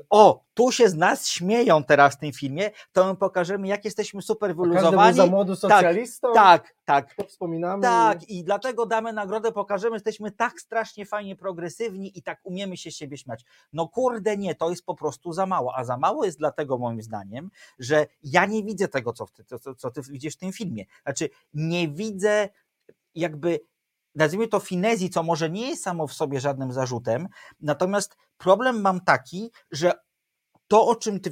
[0.10, 4.22] o, tu się z nas śmieją teraz w tym filmie, to my pokażemy, jak jesteśmy
[4.22, 5.18] super Każdy był wyluzowani.
[5.18, 6.74] za młodu socjalistą, Tak, tak,
[7.18, 7.84] to wspominamy.
[7.84, 12.78] tak, i dlatego damy nagrodę, pokażemy, że jesteśmy tak strasznie fajnie progresywni i tak umiemy
[12.78, 13.46] się siebie śmiać.
[13.74, 17.02] No kurde nie, to jest po prostu za mało, a za mało jest dlatego moim
[17.02, 17.50] zdaniem,
[17.80, 20.86] że ja nie widzę tego, co ty, co, co ty widzisz w tym filmie.
[21.04, 22.50] Znaczy nie widzę
[23.16, 23.60] jakby
[24.16, 27.28] nazwijmy to finezji, co może nie jest samo w sobie żadnym zarzutem,
[27.60, 29.94] natomiast problem mam taki, że
[30.68, 31.32] to, o czym ty,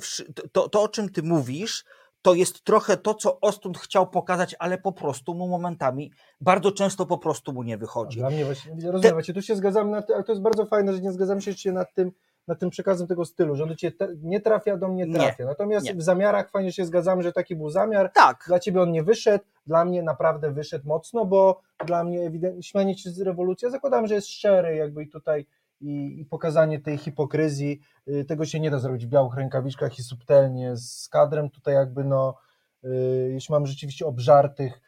[0.51, 1.85] to, to, o czym ty mówisz,
[2.21, 7.05] to jest trochę to, co Ostund chciał pokazać, ale po prostu mu momentami, bardzo często
[7.05, 8.19] po prostu mu nie wychodzi.
[8.19, 11.01] Dla mnie właśnie, rozumiem, właśnie tu się zgadzamy, na ale to jest bardzo fajne, że
[11.01, 12.11] nie zgadzamy się jeszcze nad tym,
[12.47, 15.45] nad tym przekazem tego stylu, że on ciebie te, nie trafia, do mnie Nie, trafia.
[15.45, 15.95] Natomiast nie.
[15.95, 18.11] w zamiarach fajnie się zgadzamy, że taki był zamiar.
[18.13, 18.43] Tak.
[18.47, 22.97] Dla ciebie on nie wyszedł, dla mnie naprawdę wyszedł mocno, bo dla mnie ewidentnie śmianie
[22.97, 25.45] się z rewolucji, ja zakładam, że jest szczery jakby i tutaj
[25.81, 30.03] i, i pokazanie tej hipokryzji, y, tego się nie da zrobić w białych rękawiczkach i
[30.03, 32.37] subtelnie z kadrem, tutaj jakby no,
[32.83, 34.81] y, jeśli mam rzeczywiście obżartych,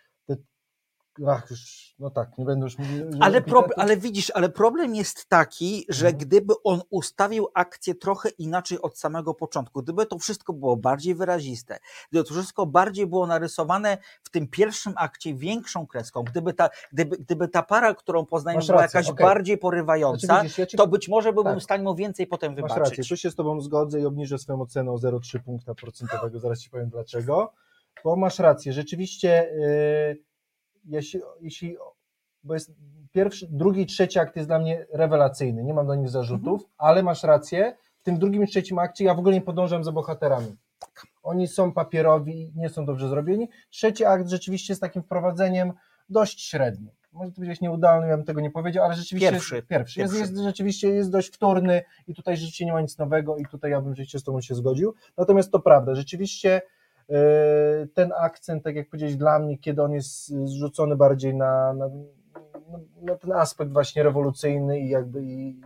[1.27, 3.41] ach już, no tak, nie będę już mówił, Ale,
[3.75, 6.25] ale widzisz, ale problem jest taki, że Mhm.
[6.25, 11.79] gdyby on ustawił akcję trochę inaczej od samego początku, gdyby to wszystko było bardziej wyraziste,
[12.11, 17.17] gdyby to wszystko bardziej było narysowane w tym pierwszym akcie większą kreską, gdyby ta, gdyby,
[17.17, 19.25] gdyby ta para, którą poznajemy, Masz była jakaś okej.
[19.25, 21.61] bardziej porywająca, Znaczy, widzisz, ja ci- to być może byłbym tak.
[21.61, 22.77] w stanie mu więcej potem Masz wybaczyć.
[22.97, 26.59] rację, tu się z Tobą zgodzę i obniżę swoją ocenę o 0,3 punkta procentowego, zaraz
[26.59, 27.53] Ci powiem dlaczego,
[28.03, 29.51] bo masz rację, rzeczywiście
[30.17, 30.30] yy,
[30.83, 31.77] jeśli, jeśli
[32.43, 32.71] bo jest
[33.11, 37.03] pierwszy, drugi i trzeci akt jest dla mnie rewelacyjny, nie mam do nich zarzutów, ale
[37.03, 40.55] masz rację, w tym drugim i trzecim akcie ja w ogóle nie podążam za bohaterami.
[41.23, 43.49] Oni są papierowi, nie są dobrze zrobieni.
[43.69, 45.73] Trzeci akt rzeczywiście jest takim wprowadzeniem
[46.09, 46.91] dość średnim.
[47.11, 49.99] Może to powiedzieć nieudolny, ja bym tego nie powiedział, ale rzeczywiście Pierwszy, jest, pierwszy.
[49.99, 50.33] Jest, pierwszy.
[50.33, 53.81] jest, rzeczywiście jest dość wtórny i tutaj rzeczywiście nie ma nic nowego i tutaj ja
[53.81, 54.93] bym rzeczywiście z Tobą się zgodził.
[55.17, 56.61] Natomiast to prawda, rzeczywiście
[57.93, 61.89] ten akcent, tak jak powiedziałeś, dla mnie, kiedy on jest zrzucony bardziej na, na-
[63.01, 65.61] na ten aspekt właśnie rewolucyjny i jakby i,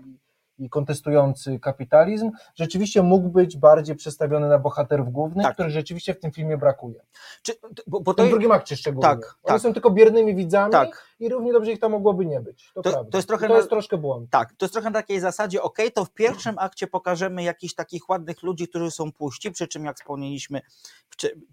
[0.60, 5.54] i kontestujący kapitalizm, rzeczywiście mógł być bardziej przestawiony na bohaterów głównych, Tak.
[5.54, 7.00] których rzeczywiście w tym filmie brakuje.
[7.42, 7.54] Czy,
[7.88, 9.10] bo, bo W tym to, drugim akcie szczególnie.
[9.10, 9.62] Tak, Oni tak.
[9.62, 11.08] są tylko biernymi widzami Tak.
[11.20, 12.72] i równie dobrze ich tam mogłoby nie być.
[12.74, 14.30] To, To- to jest trochę I to na- jest troszkę błąd.
[14.30, 18.10] Tak, to jest trochę na takiej zasadzie, ok, to w pierwszym akcie pokażemy jakichś takich
[18.10, 20.62] ładnych ludzi, którzy są puści, przy czym jak wspomnieliśmy,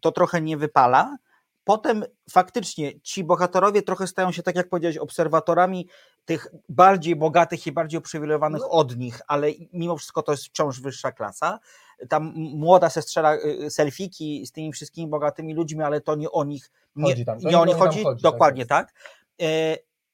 [0.01, 1.17] to trochę nie wypala.
[1.65, 5.89] Potem faktycznie ci bohaterowie trochę stają się, tak jak powiedziałeś, obserwatorami
[6.25, 11.13] tych bardziej bogatych i bardziej uprzywilejowanych od nich, ale mimo wszystko to jest wciąż wyższa
[11.13, 11.59] klasa.
[12.09, 16.45] Tam młoda se strzela y, selfiki z tymi wszystkimi bogatymi ludźmi, ale to nie o
[16.45, 17.39] nich, nie, Chodzi tam.
[17.39, 18.69] Nie nie o nich chodzi, chodzi, tak dokładnie jest.
[18.69, 18.93] tak.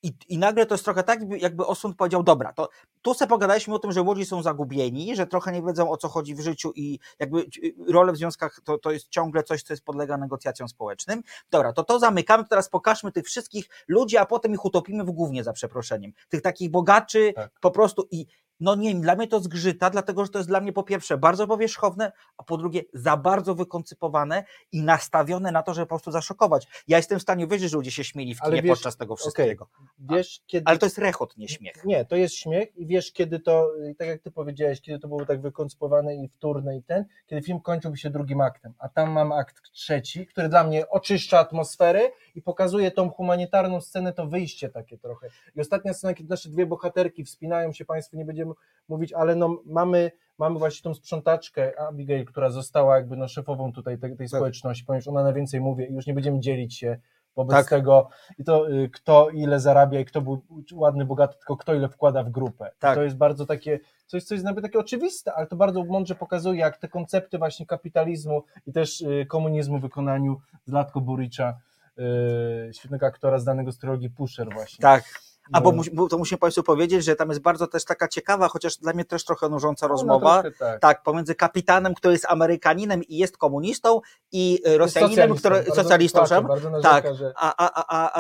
[0.09, 2.69] I, I nagle to jest trochę tak, jakby- Osund powiedział, dobra, to
[3.03, 6.09] tu sobie pogadaliśmy o tym, że młodzi są zagubieni, że trochę nie wiedzą o co
[6.09, 9.73] chodzi w życiu i jakby ci- role w związkach to, to jest ciągle coś, co
[9.73, 11.23] jest podlega negocjacjom społecznym.
[11.51, 15.45] Dobra, to to zamykamy, teraz pokażmy tych wszystkich ludzi, a potem ich utopimy w głównie
[15.45, 16.13] za przeproszeniem.
[16.29, 17.51] Tych takich bogaczy Tak.
[17.61, 18.27] po prostu i
[18.61, 21.19] no nie wiem, dla mnie to zgrzyta, dlatego że to jest dla mnie po pierwsze
[21.19, 26.11] bardzo powierzchowne, a po drugie za bardzo wykoncypowane i nastawione na to, żeby po prostu
[26.11, 26.67] zaszokować.
[26.89, 29.69] Ja jestem w stanie wierzyć, że ludzie się śmieli w kinie wiesz- podczas tego wszystkiego.
[29.99, 30.67] Wiesz, kiedy...
[30.67, 31.85] Ale to jest rechot, nie śmiech.
[31.85, 35.09] Nie, to jest śmiech i wiesz, kiedy to, y, tak jak ty powiedziałeś, kiedy to
[35.09, 39.11] było tak wykoncypowane i wtórne i ten, kiedy film kończyłby się drugim aktem, a tam
[39.11, 42.01] mam akt trzeci, który dla mnie oczyszcza atmosferę
[42.35, 45.29] i pokazuje tą humanitarną scenę, to wyjście takie trochę.
[45.57, 48.48] I ostatnia scena, kiedy nasze dwie bohaterki wspinają się, Państwu nie będziemy
[48.89, 53.99] mówić, ale no mamy, mamy właśnie tą sprzątaczkę Abigail, która została jakby no szefową tutaj
[53.99, 56.99] tej, tej społeczności, ponieważ ona najwięcej mówi i już nie będziemy dzielić się
[57.39, 57.69] wobec Tak.
[57.69, 58.09] tego
[58.39, 62.23] i to y, kto ile zarabia i kto był ładny, bogaty, tylko kto ile wkłada
[62.23, 62.71] w grupę.
[62.79, 62.95] Tak.
[62.95, 66.61] To jest bardzo takie, coś, co jest nawet takie oczywiste, ale to bardzo mądrze pokazuje,
[66.61, 71.59] jak te koncepty właśnie kapitalizmu i też y, komunizmu w wykonaniu Zlatko Buricza,
[71.99, 74.83] y, świetnego aktora znanego z trylogii Pusher właśnie.
[74.83, 75.05] Tak.
[75.53, 75.83] A bo, No.
[75.93, 79.05] bo to musimy Państwu powiedzieć, że tam jest bardzo też taka ciekawa, chociaż dla mnie
[79.05, 80.43] też trochę nużąca No, rozmowa.
[80.43, 80.81] troszkę tak.
[80.81, 84.01] tak, pomiędzy kapitanem, który jest Amerykaninem i jest komunistą,
[84.33, 85.39] i e, Rosjaninem, socjalistą.
[85.39, 88.11] który Bardzo socjalistą, bardzo narzeka, tak, że- a, a, a,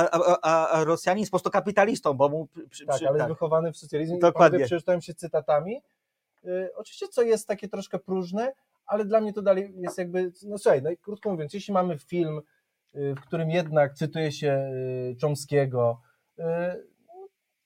[0.42, 3.28] a, a, Rosjanin jest po prostu kapitalistą, bo mu przy, Tak, przy, ale tak.
[3.28, 4.64] jest wychowany w socjalizmie Dokładnie.
[4.64, 5.82] Przeczytałem się cytatami.
[6.44, 8.52] Y, oczywiście, co jest takie troszkę próżne,
[8.86, 11.98] ale dla mnie to dalej jest jakby, no słuchaj, no i krótko mówiąc, jeśli mamy
[11.98, 12.40] film,
[12.94, 14.70] y, w którym jednak cytuje się
[15.12, 16.00] y, Chomskiego,
[16.38, 16.44] no,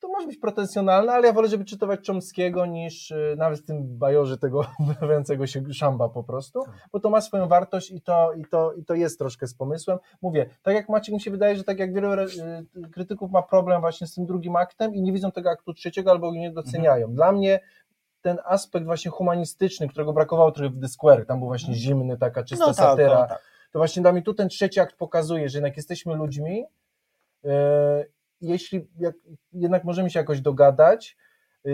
[0.03, 3.99] to może być pretensjonalne, ale ja wolę, żeby czytować Chomskiego niż y, nawet w tym
[3.99, 8.45] bajorze tego wydawiającego się szamba po prostu, bo to ma swoją wartość i to, i,
[8.45, 9.99] to, i to jest troszkę z pomysłem.
[10.23, 12.29] Mówię, tak jak Maciek mi się wydaje, że tak jak wielu y,
[12.93, 16.33] krytyków ma problem właśnie z tym drugim aktem i nie widzą tego aktu trzeciego albo
[16.33, 17.15] go nie doceniają.
[17.15, 17.61] Dla mnie
[18.21, 22.45] ten aspekt właśnie humanistyczny, którego brakowało trochę w The Square, tam był właśnie zimny, taka
[22.45, 23.43] czysta No tak, satyra, no tak.
[23.73, 26.65] to właśnie dla mnie tu ten trzeci akt pokazuje, że jednak jesteśmy ludźmi,
[27.45, 28.05] e,
[28.43, 29.15] jeśli jak,
[29.53, 31.17] jednak możemy się jakoś dogadać,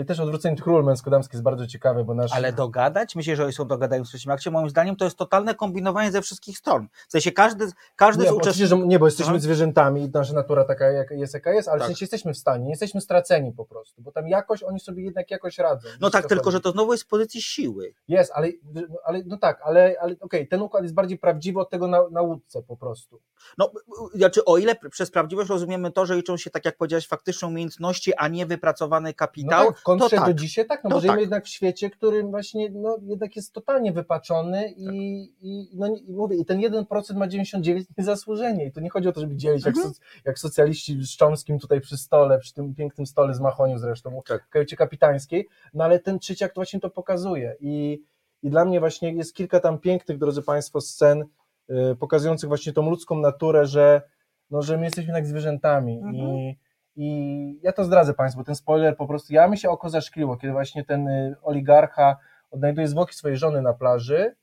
[0.07, 2.33] też odwrócenie tych ról męsko-damskich jest bardzo ciekawe, bo nasz...
[2.33, 3.15] Ale dogadać?
[3.15, 4.51] Myślę, że oni są dogadają w trzecim akcie.
[4.51, 6.87] Moim zdaniem to jest totalne kombinowanie ze wszystkich stron.
[7.07, 8.85] W sensie każdy, każdy nie, z uczestników...
[8.85, 9.39] nie, bo jesteśmy Aha.
[9.39, 11.85] zwierzętami i nasza natura taka jak jest, jaka jest, ale Tak.
[11.85, 15.03] w sensie jesteśmy w stanie, nie jesteśmy straceni po prostu, bo tam jakoś oni sobie
[15.03, 15.89] jednak jakoś radzą.
[16.01, 16.57] No tak, tylko chodzi?
[16.57, 17.93] że to znowu jest z pozycji siły.
[18.07, 21.69] Jest, ale, no, ale no tak, ale, ale okej, ten układ jest bardziej prawdziwy od
[21.69, 23.19] tego na, na łódce po prostu.
[23.57, 23.71] No,
[24.13, 27.47] znaczy o ile pr- przez prawdziwość rozumiemy to, że liczą się, tak jak powiedziałeś, faktyczne
[27.47, 30.25] umiejętności, a nie wypracowany No kapitał, tak, w kontrze to tak.
[30.27, 31.21] do dzisiaj tak, no To bo żyjemy tak.
[31.21, 36.37] jednak w świecie, którym właśnie no, jednak jest totalnie wypaczony i, i, no, i mówię,
[36.37, 39.75] i ten 1% ma 99 niezasłużenie i to nie chodzi o to, żeby dzielić jak,
[39.75, 39.93] Mhm.
[39.93, 44.19] soc, jak socjaliści z Czomskim tutaj przy stole, przy tym pięknym stole z Machoniu zresztą,
[44.27, 44.45] Tak.
[44.45, 48.03] w kajucie kapitańskiej, no ale ten trzeci akt właśnie to pokazuje i,
[48.43, 51.25] i dla mnie właśnie jest kilka tam pięknych, drodzy Państwo, scen
[51.69, 54.01] y, pokazujących właśnie tą ludzką naturę, że,
[54.49, 56.15] no, że my jesteśmy jednak zwierzętami Mhm.
[56.15, 56.57] i
[56.95, 60.53] i ja to zdradzę Państwu, ten spoiler po prostu, ja mi się oko zaszkliło, kiedy
[60.53, 62.17] właśnie ten y, oligarcha
[62.51, 64.35] odnajduje zwłoki swojej żony na plaży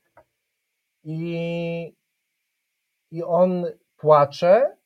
[1.03, 1.93] i,
[3.11, 3.65] i on
[3.97, 4.77] płacze,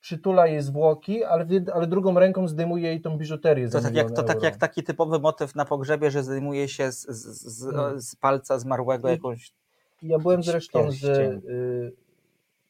[0.00, 4.22] przytula jej zwłoki, ale, ale drugą ręką zdejmuje jej tą biżuterię To tak, jak, to
[4.22, 4.44] tak euro.
[4.46, 8.00] jak taki typowy motyw na pogrzebie, że zdejmuje się z, z, z, Mm.
[8.00, 9.52] z palca zmarłego I- jakąś...
[10.02, 11.92] Ja byłem zresztą z, y,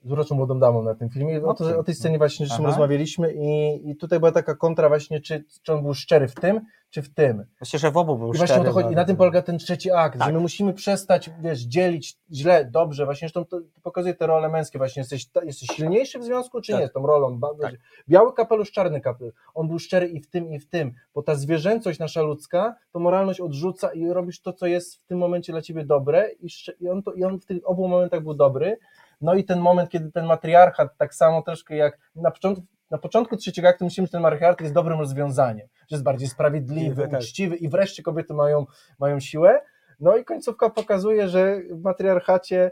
[0.05, 1.45] z uroczą młodą damą na tym filmie.
[1.45, 2.63] O, to, o tej scenie właśnie Aha.
[2.63, 6.61] rozmawialiśmy i, i tutaj była taka kontra właśnie, czy, czy on był szczery w tym,
[6.91, 7.45] czy w tym.
[7.61, 8.89] Myślę, że w obu był I właśnie o szczery, to chodzi.
[8.89, 8.97] I no.
[8.97, 10.29] na tym polega ten trzeci akt, Tak.
[10.29, 13.05] że my musimy przestać, wiesz, dzielić źle, dobrze.
[13.05, 14.79] Właśnie zresztą to, pokazuje te role męskie.
[14.79, 16.81] Właśnie jesteś, jesteś silniejszy w związku, czy Tak.
[16.81, 16.89] nie?
[16.89, 17.41] Z tą rolą.
[17.61, 17.75] Tak.
[18.09, 19.35] Biały kapelusz, czarny kapelusz.
[19.55, 20.93] On był szczery i w tym, i w tym.
[21.15, 25.19] Bo ta zwierzęcość nasza ludzka, to moralność odrzuca i robisz to, co jest w tym
[25.19, 26.49] momencie dla ciebie dobre i,
[26.81, 28.79] i, on, to, i on w tych obu momentach był dobry.
[29.23, 33.37] No i ten moment, kiedy ten matriarchat tak samo troszkę jak na początku na początku
[33.37, 37.21] trzeciego aktu myślimy, że ten matriarchat jest dobrym rozwiązaniem, że jest bardziej sprawiedliwy, Tak.
[37.21, 38.67] uczciwy i wreszcie kobiety mają,
[38.99, 39.61] mają siłę.
[40.01, 42.71] No i końcówka pokazuje, że w matriarchacie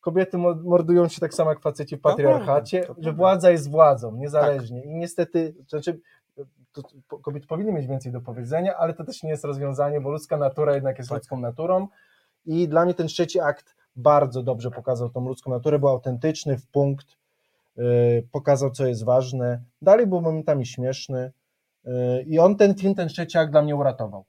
[0.00, 4.16] kobiety mo- mordują się tak samo jak faceci w patriarchacie, to że władza jest władzą,
[4.16, 4.84] niezależnie.
[4.84, 6.00] I niestety, znaczy,
[6.72, 10.10] to, to, kobiety powinny mieć więcej do powiedzenia, ale to też nie jest rozwiązanie, bo
[10.10, 11.18] ludzka natura jednak jest Tak.
[11.18, 11.88] ludzką naturą.
[12.46, 16.66] I dla mnie ten trzeci akt bardzo dobrze pokazał tą ludzką naturę, był autentyczny w
[16.66, 17.06] punkt,
[17.76, 19.62] yy, pokazał, co jest ważne.
[19.82, 21.32] Dalej był momentami śmieszny.
[21.84, 24.24] yy, I on ten film, ten trzeci akt dla mnie uratował.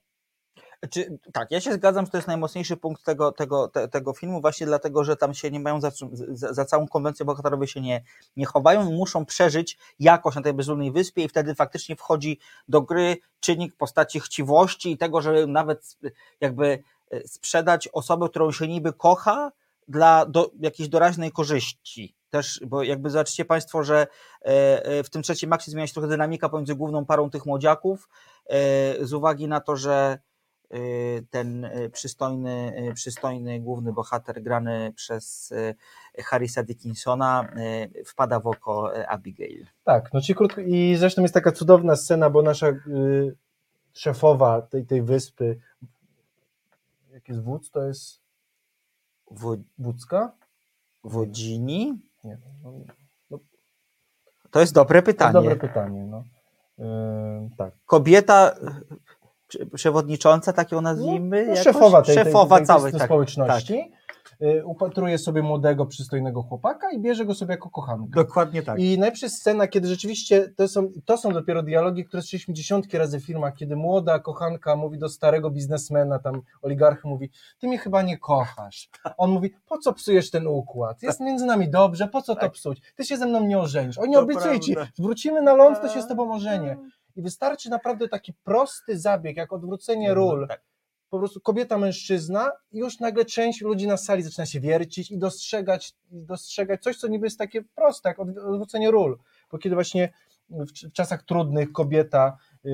[0.90, 4.40] Czy, tak, ja się zgadzam, że to jest najmocniejszy punkt tego, tego, te, tego filmu,
[4.40, 5.90] właśnie dlatego, że tam się nie mają za,
[6.32, 8.02] za, za całą konwencję bohaterowie się nie,
[8.36, 13.16] nie chowają muszą przeżyć jakoś na tej bezludnej wyspie i wtedy faktycznie wchodzi do gry
[13.40, 15.96] czynnik postaci chciwości i tego, że nawet
[16.40, 19.52] jakby e, sprzedać osobę, którą się niby kocha
[19.90, 22.14] dla do, jakiejś doraźnej korzyści.
[22.30, 24.06] Też, bo jakby zobaczycie Państwo, że
[24.44, 28.08] e, e, w tym trzecim akcie zmienia się trochę dynamika pomiędzy główną parą tych młodziaków,
[28.46, 30.18] e, z uwagi na to, że
[31.30, 35.54] ten przystojny, przystojny główny bohater grany przez
[36.18, 37.52] Harrisa Dickinsona
[38.06, 39.66] wpada w oko Abigail.
[39.84, 42.66] Tak, no czyli krótko, i zresztą jest taka cudowna scena, bo nasza
[43.92, 45.60] szefowa tej, tej wyspy,
[47.12, 48.19] jak jest wódz, to jest
[49.30, 50.32] W, wódzka?
[51.04, 51.98] Wodzini?
[52.24, 52.72] Nie, no,
[53.30, 53.38] no,
[54.50, 55.38] To jest dobre to pytanie.
[55.38, 56.24] jest dobre pytanie, no.
[56.78, 57.74] Yy, tak.
[57.86, 58.54] Kobieta
[59.48, 61.42] prze- przewodnicząca, tak ją nazwijmy?
[61.42, 61.64] No, jakoś?
[61.64, 63.90] szefowa tej, szefowa tej, tej, całej tej tak, społeczności y,
[64.64, 68.10] upatruje sobie młodego, przystojnego chłopaka i bierze go sobie jako kochankę.
[68.14, 68.78] Dokładnie tak.
[68.78, 73.20] I najlepsza scena, kiedy rzeczywiście to są, to są dopiero dialogi, które słyszeliśmy dziesiątki razy
[73.20, 78.02] w filmach, kiedy młoda kochanka mówi do starego biznesmena, tam oligarchy mówi, ty mnie chyba
[78.02, 78.88] nie kochasz.
[79.16, 81.02] On mówi, po co psujesz ten układ?
[81.02, 82.82] Jest między nami dobrze, po co to psuć?
[82.96, 83.98] Ty się ze mną nie ożenisz.
[83.98, 86.76] Oni To ci, wrócimy na ląd, to się z tobą ożenię.
[87.16, 90.48] I wystarczy naprawdę taki prosty zabieg, jak odwrócenie ról.
[90.48, 90.69] Tak.
[91.10, 95.18] Po prostu kobieta, mężczyzna i już nagle część ludzi na sali zaczyna się wiercić i
[95.18, 99.18] dostrzegać, dostrzegać coś, co niby jest takie proste, jak odw- odwrócenie ról.
[99.52, 100.12] Bo kiedy właśnie
[100.50, 102.70] w, czasach trudnych kobieta y,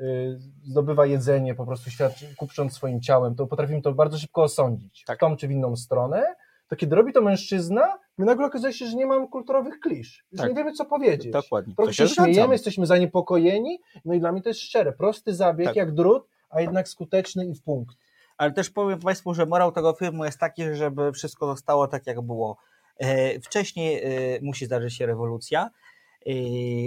[0.00, 5.04] y, zdobywa jedzenie, po prostu świadczy, kupcząc swoim ciałem, to potrafimy to bardzo szybko osądzić,
[5.06, 5.18] Tak.
[5.18, 6.34] w tą czy w inną stronę,
[6.68, 10.38] to kiedy robi to mężczyzna, my nagle okazuje się, że nie mamy kulturowych klisz, że
[10.38, 10.48] Tak.
[10.50, 11.32] nie wiemy, co powiedzieć.
[11.32, 11.74] Dokładnie.
[11.74, 15.76] Trochę się śmiejemy, jesteśmy zaniepokojeni, no i dla mnie to jest szczere, prosty zabieg Tak.
[15.76, 17.96] jak drut, a jednak skuteczny i w punkt.
[18.36, 22.20] Ale też powiem Państwu, że morał tego filmu jest taki, żeby wszystko zostało tak, jak
[22.20, 22.56] było.
[22.98, 25.70] E, Wcześniej e, musi zdarzyć się rewolucja,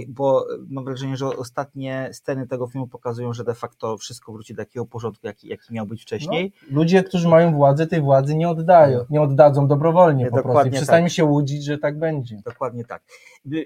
[0.07, 4.61] bo mam wrażenie, że ostatnie sceny tego filmu pokazują, że de facto wszystko wróci do
[4.61, 6.53] takiego porządku, jaki, jaki miał być wcześniej.
[6.69, 10.47] No, ludzie, którzy mają władzę, tej władzy nie oddają, nie oddadzą dobrowolnie Nie, po prostu.
[10.47, 11.15] Dokładnie przestańmy tak.
[11.15, 12.41] się łudzić, że tak będzie.
[12.45, 13.03] Dokładnie tak.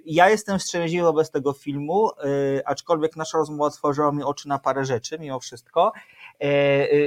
[0.06, 4.86] Ja jestem wstrzemięźliwy wobec tego filmu, e, aczkolwiek nasza rozmowa otworzyła mi oczy na parę
[4.86, 5.92] rzeczy, mimo wszystko.
[6.40, 6.48] E,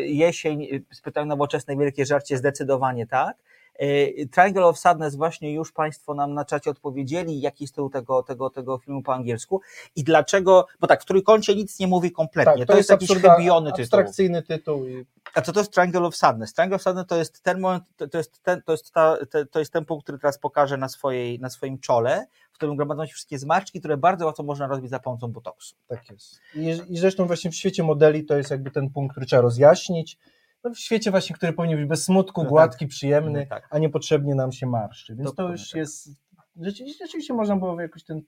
[0.00, 3.36] Jesień, spytałem nowoczesne wielkie żarcie, zdecydowanie tak.
[3.78, 8.22] E, Triangle of Sadness właśnie już Państwo nam na czacie odpowiedzieli, jaki jest tytuł tego,
[8.22, 9.60] tego, tego filmu po angielsku
[9.96, 13.70] i dlaczego, bo tak, w Trójkącie nic nie mówi kompletnie, to, jest, jakiś absurda- chybiony
[13.70, 13.82] tytuł.
[13.82, 14.86] abstrakcyjny tytuł.
[14.88, 16.54] I A co to jest Triangle of Sadness?
[16.54, 19.16] Triangle of Sadness to jest ten moment, to, to jest ten, to jest ta,
[19.50, 23.06] to jest ten punkt, który teraz pokażę na, swojej, na swoim czole, w którym gromadzą
[23.06, 25.76] się wszystkie zmarszczki, które bardzo łatwo można rozbić za pomocą botoksu.
[25.88, 26.40] tak jest.
[26.54, 30.18] I, I zresztą właśnie w świecie modeli to jest jakby ten punkt, który trzeba rozjaśnić.
[30.64, 32.88] No w świecie właśnie, który powinien być bez smutku, No gładki, tak.
[32.88, 33.68] przyjemny, No tak.
[33.70, 35.16] a niepotrzebnie nam się marszczy.
[35.16, 35.78] Więc Dokładnie to już tak.
[35.78, 36.08] jest,
[36.56, 38.22] rzeczywiście, rzeczywiście można było jakoś ten y,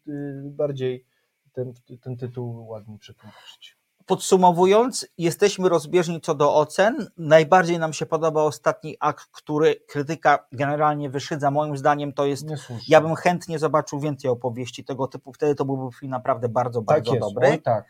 [0.44, 1.06] bardziej
[1.52, 3.80] ten, ten tytuł ładnie przetłumaczyć.
[4.06, 7.06] Podsumowując, jesteśmy rozbieżni co do ocen.
[7.16, 11.50] Najbardziej nam się podoba ostatni akt, który krytyka generalnie wyszydza.
[11.50, 12.46] Moim zdaniem to jest.
[12.88, 15.32] Ja bym chętnie zobaczył więcej opowieści tego typu.
[15.32, 17.58] Wtedy to byłby film naprawdę bardzo, tak bardzo jest, dobry.
[17.58, 17.84] Tak.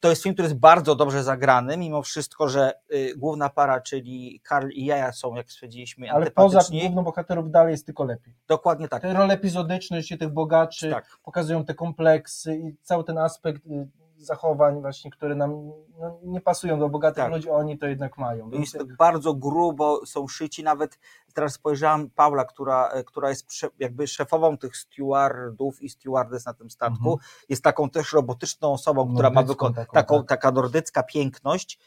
[0.00, 4.40] To jest film, który jest bardzo dobrze zagrany, mimo wszystko, że y, główna para, czyli
[4.44, 8.34] Karl i Jaja są, jak stwierdziliśmy, Ale poza główną bohaterów dalej jest tylko lepiej.
[8.48, 9.02] Dokładnie tak.
[9.02, 11.18] Te role epizodyczne, życie tych bogaczy, Tak.
[11.24, 16.78] pokazują te kompleksy i cały ten aspekt y, zachowań właśnie, które nam no, nie pasują
[16.78, 17.32] do bogatych Tak.
[17.32, 18.50] ludzi, oni to jednak mają.
[18.50, 20.62] Więc Jest bardzo grubo, są szyci.
[20.62, 20.98] Nawet
[21.34, 23.46] teraz spojrzałam, Paula, która, e, która jest
[23.78, 29.30] jakby szefową tych stewardów i stewardess na tym statku, jest taką też robotyczną osobą, która
[29.30, 30.28] ma Nordycką taką, taką, tak.
[30.28, 31.78] taka nordycka piękność.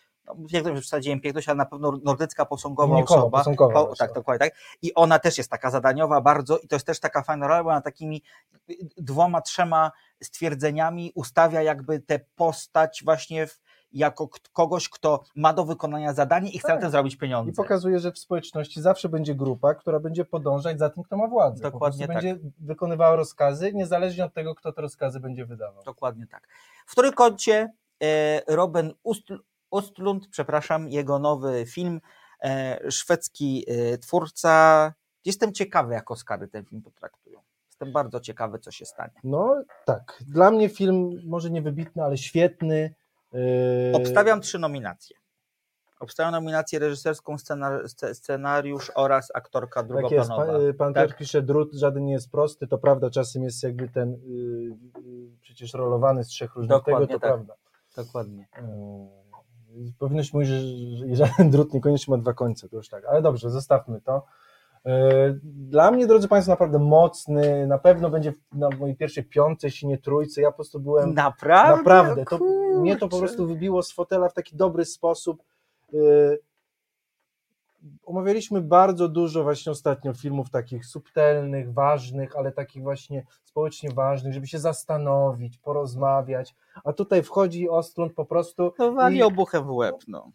[0.52, 3.38] Jak to przesadziłem piękność, ale na pewno nordycka posągowa Linikowa, osoba.
[3.38, 4.60] posągowa Po- tak, dokładnie tak.
[4.82, 7.70] I ona też jest taka zadaniowa bardzo i to jest też taka fajna rola, bo
[7.70, 8.24] ona takimi
[8.98, 9.92] dwoma, trzema
[10.24, 13.60] stwierdzeniami ustawia jakby tę postać właśnie w
[13.92, 16.82] jako kogoś, kto ma do wykonania zadanie i chce Tak.
[16.82, 17.52] tym zrobić pieniądze.
[17.52, 21.28] I pokazuje, że w społeczności zawsze będzie grupa, która będzie podążać za tym, kto ma
[21.28, 21.62] władzę.
[21.64, 22.16] Dokładnie tak.
[22.16, 25.84] będzie wykonywała rozkazy, niezależnie od tego, kto te rozkazy będzie wydawał.
[25.84, 26.48] Dokładnie tak.
[26.86, 27.72] W trójkącie
[28.04, 28.94] e, Robin
[29.72, 32.02] Ostlund, przepraszam, jego nowy film,
[32.44, 34.94] e, szwedzki e, twórca.
[35.26, 37.40] Jestem ciekawy, jak Oscary ten film potraktują.
[37.68, 39.14] Jestem bardzo ciekawy, co się stanie.
[39.24, 42.94] No tak, dla mnie film może nie wybitny, ale świetny.
[43.34, 43.42] Yy,
[43.94, 45.18] Obstawiam trzy nominacje.
[46.00, 50.46] Obstawiam nominację reżyserską, scenar- sce- scenariusz oraz aktorka Tak jest, drugoplanowa.
[50.60, 51.08] pan, pan Tak?
[51.10, 55.38] też pisze, drut żaden nie jest prosty, to prawda, czasem jest jakby ten yy, yy,
[55.42, 57.30] przecież rolowany z trzech różnych Dokładnie tego, to tak.
[57.30, 57.54] prawda.
[57.96, 58.48] Dokładnie.
[58.58, 59.19] Yy,
[60.00, 60.60] Powinnoś mówić, że,
[61.08, 64.26] że żaden drut niekoniecznie ma dwa końce, to już tak, ale dobrze, zostawmy to.
[64.86, 64.92] Yy,
[65.44, 69.98] Dla mnie, drodzy Państwo, naprawdę mocny, na pewno będzie na mojej pierwszej piątce, jeśli nie
[69.98, 71.78] trójce, ja po prostu byłem Naprawdę?
[71.78, 72.40] Naprawdę, to,
[72.80, 75.44] mnie to po prostu wybiło z fotela w taki dobry sposób.
[78.06, 84.48] Omawialiśmy bardzo dużo właśnie ostatnio filmów takich subtelnych, ważnych, ale takich właśnie społecznie ważnych, żeby
[84.48, 86.56] się zastanowić, porozmawiać.
[86.84, 88.72] A tutaj wchodzi Ostlund po prostu.
[88.78, 89.96] To wali i- obuchem w łeb.
[90.08, 90.32] No.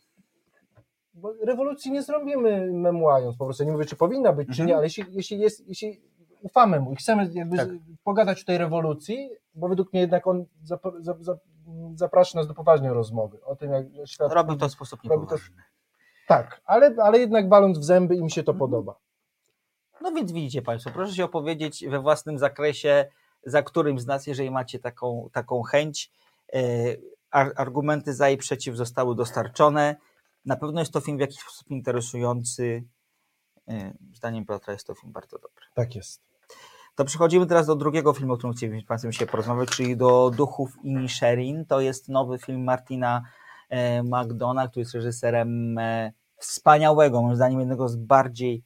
[1.15, 3.63] bo rewolucji nie zrobimy memłając po prostu.
[3.63, 6.01] Ja Nie mówię, czy powinna być, czy nie, ale jeśli, jeśli, jest, jeśli
[6.43, 7.69] ufamy mu i chcemy Tak.
[8.05, 11.39] pogadać o tej rewolucji, bo według mnie jednak on zap- zap- zap-
[11.95, 15.57] zaprasza nas do poważnej rozmowy o tym, jak świat Robi to w sposób niepoważny.
[16.29, 18.95] Tak, ale, ale jednak waląc w zęby im się to podoba.
[20.01, 23.09] No więc widzicie Państwo, proszę się opowiedzieć we własnym zakresie,
[23.47, 26.11] za którym z nas, jeżeli macie taką, taką chęć.
[26.55, 26.61] E,
[27.31, 29.97] ar- argumenty za i przeciw zostały dostarczone.
[30.45, 32.85] Na pewno jest to film w jakiś sposób interesujący.
[33.69, 35.65] E, zdaniem Piotra jest to film bardzo dobry.
[35.75, 36.23] Tak jest.
[36.95, 40.31] To przechodzimy teraz do drugiego filmu, o którym chcieliśmy z Państwem się porozmawiać, czyli do
[40.31, 41.67] Duchów i Sherin.
[41.67, 43.23] To jest nowy film Martina
[43.75, 48.63] e, McDona, który jest reżyserem e, wspaniałego, moim zdaniem jednego z bardziej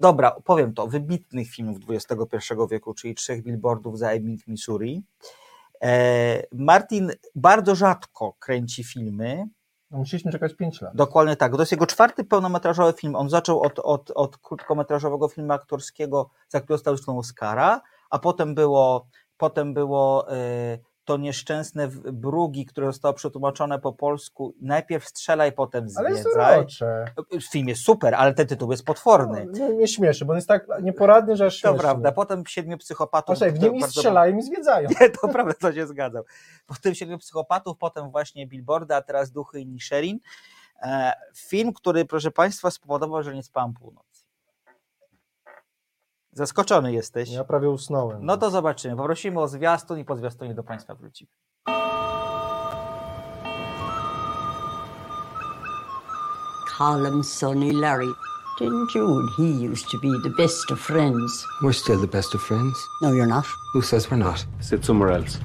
[0.00, 5.02] dobra, powiem to, wybitnych filmów XXI wieku, czyli Trzech Billboardów za Ebbing, Missouri.
[5.82, 9.48] E, Martin bardzo rzadko kręci filmy,
[9.90, 10.96] No, musieliśmy czekać 5 lat.
[10.96, 11.52] Dokładnie tak.
[11.52, 13.16] To jest jego czwarty pełnometrażowy film.
[13.16, 17.80] On zaczął od, od, od krótkometrażowego filmu aktorskiego, za który dostał zresztą Oscara,
[18.10, 20.26] a potem było, potem było
[21.10, 24.54] to nieszczęsne Brugi, które zostało przetłumaczone po polsku.
[24.60, 26.58] Najpierw strzelaj, potem Ale jest zwiedzaj.
[26.58, 27.04] urocze.
[27.50, 29.46] Film jest super, ale ten tytuł jest potworny.
[29.58, 32.12] No, mnie śmieszy, bo on jest tak nieporadny, że aż To prawda.
[32.12, 33.38] Potem Siedmiu Psychopatów.
[33.38, 34.88] Proszę, w nim i bardzo- strzelają i zwiedzają.
[35.00, 36.22] Nie, to prawda, to się zgadzam.
[36.66, 40.18] Potem Siedmiu Psychopatów, potem właśnie Billboarda, a teraz Duchy i Nisherin.
[40.82, 44.09] E, film, który, proszę Państwa, spowodował, że nie spałem północy.
[46.32, 47.30] Zaskoczony jesteś.
[47.30, 48.26] Ja prawie usnąłem.
[48.26, 48.96] No to zobaczymy.
[48.96, 51.30] Poprosimy o zwiastun i po zwiastunie do Państwa wrócimy.
[56.78, 58.08] Colin, Sonny, Larry.
[58.60, 61.46] Didn't you and he used to be the best of friends?
[61.62, 62.76] We're still the best of friends.
[63.02, 63.46] No, you're not.
[63.74, 64.46] Who says we're not?
[64.60, 65.38] Sit somewhere else.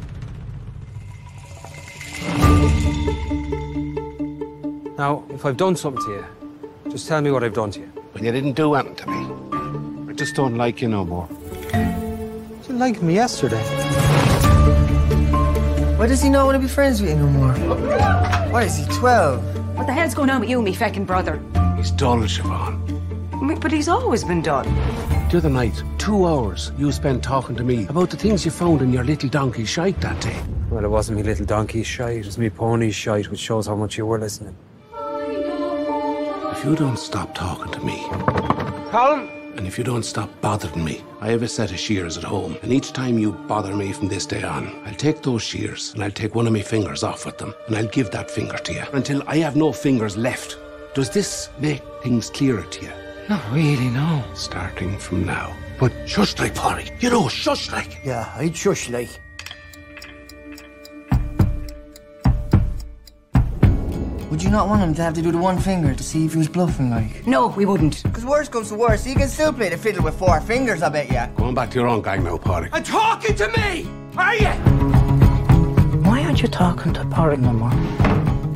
[4.98, 6.26] Now, if I've done something to you,
[6.92, 7.92] just tell me what I've done to you.
[8.14, 9.45] Well, you didn't do anything to me.
[10.16, 11.28] I just don't like you no more.
[11.74, 13.62] You liked me yesterday.
[15.98, 17.52] Why does he not want to be friends with you no more?
[18.50, 19.76] Why is he 12?
[19.78, 21.44] What the hell's going on with you, me feckin' brother?
[21.76, 23.60] He's dull, Siobhan.
[23.60, 24.74] But he's always been done.
[25.32, 28.82] The other night, two hours you spent talking to me about the things you found
[28.82, 30.42] in your little donkey shite that day.
[30.70, 33.76] Well, it wasn't me little donkey shite, it was me pony shite, which shows how
[33.76, 34.56] much you were listening.
[36.54, 38.02] If you don't stop talking to me,
[38.92, 39.35] Colin!
[39.56, 42.58] And if you don't stop bothering me, I have a set of shears at home,
[42.62, 46.04] and each time you bother me from this day on, I'll take those shears and
[46.04, 48.74] I'll take one of my fingers off with them, and I'll give that finger to
[48.74, 50.58] you until I have no fingers left.
[50.94, 52.92] Does this make things clearer to you?
[53.28, 54.24] Not really, no.
[54.34, 55.56] Starting from now.
[55.80, 56.92] But shush like, Polly.
[57.00, 58.00] You know, shush like.
[58.04, 59.10] Yeah, I'd shush like.
[64.36, 66.34] Would you not want him to have to do the one finger to see if
[66.34, 67.26] he was bluffing, like?
[67.26, 68.04] No, we wouldn't.
[68.04, 70.90] Because worst comes to worst, he can still play the fiddle with four fingers, I
[70.90, 71.28] bet ya.
[71.38, 72.68] Going back to your own gang now, Polly.
[72.74, 73.88] And talking to me!
[74.18, 74.50] Are you?
[76.02, 77.70] Why aren't you talking to Porrick no more?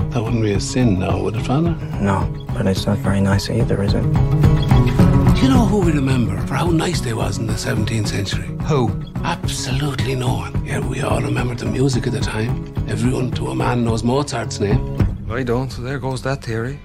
[0.10, 1.72] That wouldn't be a sin now, would it, Father?
[2.02, 4.02] No, but it's not very nice either, is it?
[4.02, 8.50] Do you know who we remember for how nice they was in the 17th century?
[8.66, 8.92] Who?
[9.24, 10.66] Absolutely no one.
[10.66, 12.66] Yet we all remember the music of the time.
[12.90, 14.99] Everyone to a man knows Mozart's name.
[15.32, 15.70] I don't.
[15.70, 16.80] There goes that theory.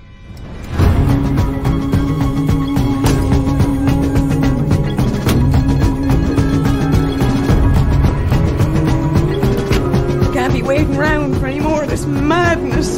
[10.32, 12.96] Can't be waiting around for any more of this madness.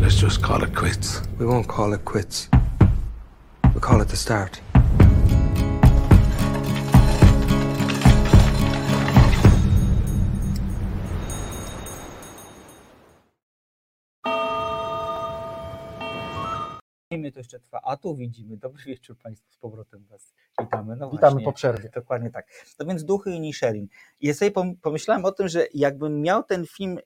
[0.00, 1.20] Let's just call it quits.
[1.38, 2.48] We won't call it quits.
[3.74, 4.60] We call it the start.
[17.32, 18.56] To jeszcze trwa, a tu widzimy.
[18.56, 20.96] Dobry wieczór Państwu, z powrotem Was witamy.
[20.96, 21.90] No Witamy właśnie, po przerwie.
[21.94, 22.46] Dokładnie tak.
[22.78, 23.88] No więc Duchy i Nisherin.
[24.20, 27.02] Ja sobie pom- pomyślałem o tym, że jakbym miał ten film e,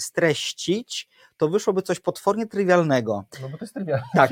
[0.00, 3.24] streścić, to wyszłoby coś potwornie trywialnego.
[3.42, 4.30] No bo to jest trywialny Tak,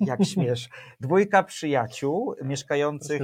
[0.00, 0.68] jak śmiesz.
[1.00, 3.22] Dwójka przyjaciół mieszkających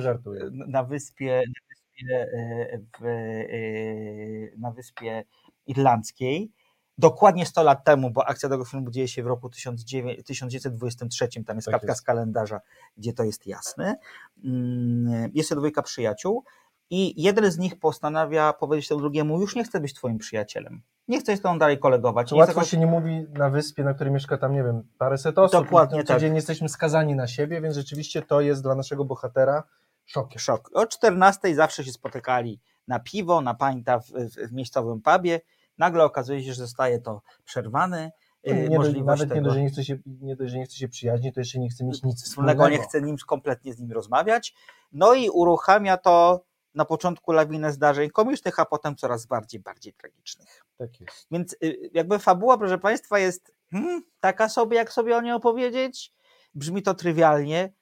[0.50, 5.24] na wyspie, na wyspie, e, w, e, na wyspie
[5.66, 6.50] irlandzkiej.
[6.98, 11.56] Dokładnie 100 lat temu, bo akcja tego filmu dzieje się w roku 1900 1923, tam
[11.56, 12.00] jest Tak kartka jest.
[12.00, 12.60] z kalendarza,
[12.96, 13.96] gdzie to jest jasne.
[14.44, 16.44] Mm, Jest to dwójka przyjaciół
[16.90, 20.82] i jeden z nich postanawia powiedzieć temu drugiemu, już nie chcę być twoim przyjacielem.
[21.08, 22.30] Nie chcę z tobą dalej kolegować.
[22.30, 25.64] To łatwo się nie mówi na wyspie, na której mieszka tam, nie wiem, paręset osób.
[25.64, 26.16] Dokładnie i no, tak.
[26.16, 29.62] codziennie jesteśmy skazani na siebie, więc rzeczywiście to jest dla naszego bohatera
[30.04, 30.38] szokiem.
[30.38, 30.70] Szok.
[30.74, 35.40] O 14 zawsze się spotykali na piwo, na pańta w, w, w miejscowym pubie.
[35.78, 38.12] Nagle okazuje się, że zostaje to przerwane.
[38.44, 40.76] Nie, możliwość nawet nie tego dość, że nie chce się, nie dość, że nie chce
[40.76, 43.92] się przyjaźnić, to jeszcze nie chce mieć nic wspólnego, nie chce nim kompletnie z nim
[43.92, 44.54] rozmawiać.
[44.92, 46.44] No i uruchamia to
[46.74, 50.64] na początku lawinę zdarzeń komicznych, a potem coraz bardziej, bardziej tragicznych.
[50.76, 51.26] Tak jest.
[51.30, 56.12] Więc y, jakby fabuła, proszę Państwa, jest hmm, taka sobie, jak sobie o niej opowiedzieć.
[56.54, 57.72] Brzmi to trywialnie,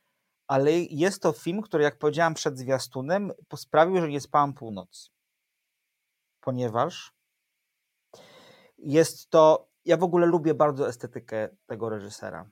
[0.46, 5.10] ale jest to film, który, jak powiedziałam przed zwiastunem, sprawił, że nie spałam północ.
[6.40, 7.12] Ponieważ
[8.82, 9.68] jest to.
[9.84, 12.46] Ja w ogóle lubię bardzo estetykę tego reżysera.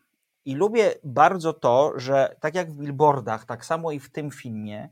[0.45, 4.89] I lubię bardzo to, że tak jak w billboardach, tak samo i w tym filmie,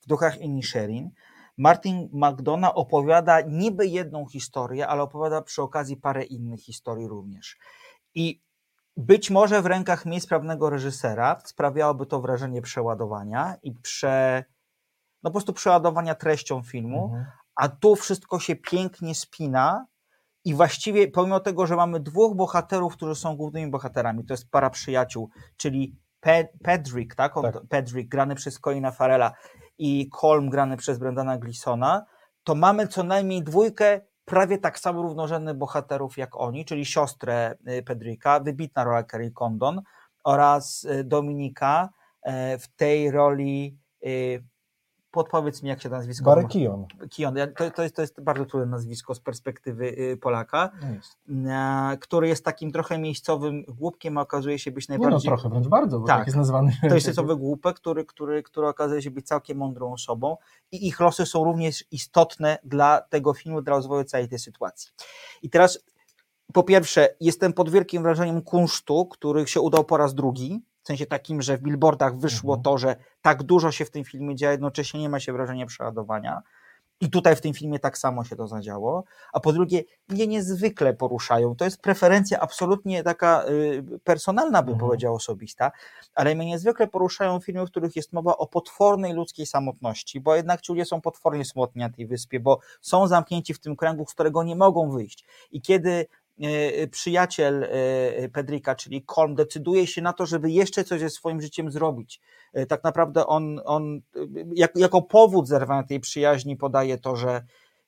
[0.00, 1.10] w Duchach Inisherin,
[1.56, 7.58] Martin McDonough opowiada niby jedną historię, ale opowiada przy okazji parę innych historii również.
[8.14, 8.42] I
[8.96, 14.44] być może w rękach mniej sprawnego reżysera sprawiałoby to wrażenie przeładowania i prze,
[15.22, 17.26] no po prostu przeładowania treścią filmu, Mhm.
[17.54, 19.86] a tu wszystko się pięknie spina
[20.44, 24.70] i właściwie pomimo tego, że mamy dwóch bohaterów, którzy są głównymi bohaterami, to jest para
[24.70, 27.36] przyjaciół, czyli Pe- Pedrick, tak?
[27.36, 29.32] On, Pedrick grany przez Colina Farela
[29.78, 32.04] i Colm grany przez Brendana Gleesona,
[32.44, 37.82] to mamy co najmniej dwójkę prawie tak samo równorzędnych bohaterów jak oni, czyli siostrę y,
[37.82, 39.82] Pedricka, wybitna rola Kerry Condon
[40.24, 41.88] oraz y, Dominika
[42.22, 44.44] e, w tej roli y,
[45.10, 46.42] podpowiedz mi jak się to nazwisko Barry.
[46.52, 47.36] Keoghan.
[47.36, 51.18] Ja- To, to, jest, to jest bardzo trudne nazwisko z perspektywy y, Polaka, Jest.
[51.92, 55.28] e, który jest takim trochę miejscowym głupkiem, a okazuje się być Nie no, najbardziej...
[55.28, 56.72] trochę, wręcz bardzo, bo tak, tak jest nazwany.
[56.88, 60.36] To jest miejscowy głupek, który, który, który okazuje się być całkiem mądrą osobą
[60.72, 64.90] i ich losy są również istotne dla tego filmu, dla rozwoju całej tej sytuacji.
[65.42, 65.78] I teraz
[66.52, 70.62] po pierwsze, jestem pod wielkim wrażeniem kunsztu, który się udał po raz drugi.
[70.82, 74.36] W sensie takim, że w billboardach wyszło to, że tak dużo się w tym filmie
[74.36, 76.42] dzieje, jednocześnie nie ma się wrażenia przeładowania.
[77.02, 79.04] I tutaj w tym filmie tak samo się to zadziało.
[79.32, 81.56] A po drugie, mnie niezwykle poruszają.
[81.56, 85.72] To jest preferencja absolutnie taka y, personalna, bym powiedział, osobista,
[86.14, 90.60] ale mnie niezwykle poruszają filmy, w których jest mowa o potwornej ludzkiej samotności, bo jednak
[90.60, 94.14] ci ludzie są potwornie samotni na tej wyspie, bo są zamknięci w tym kręgu, z
[94.14, 95.24] którego nie mogą wyjść.
[95.50, 96.06] I kiedy
[96.90, 101.70] przyjaciel e, Pedrika, czyli Colm, decyduje się na to, żeby jeszcze coś ze swoim życiem
[101.70, 102.20] zrobić.
[102.52, 104.20] E, Tak naprawdę on, on e,
[104.54, 107.42] jak, jako powód zerwania tej przyjaźni podaje to, że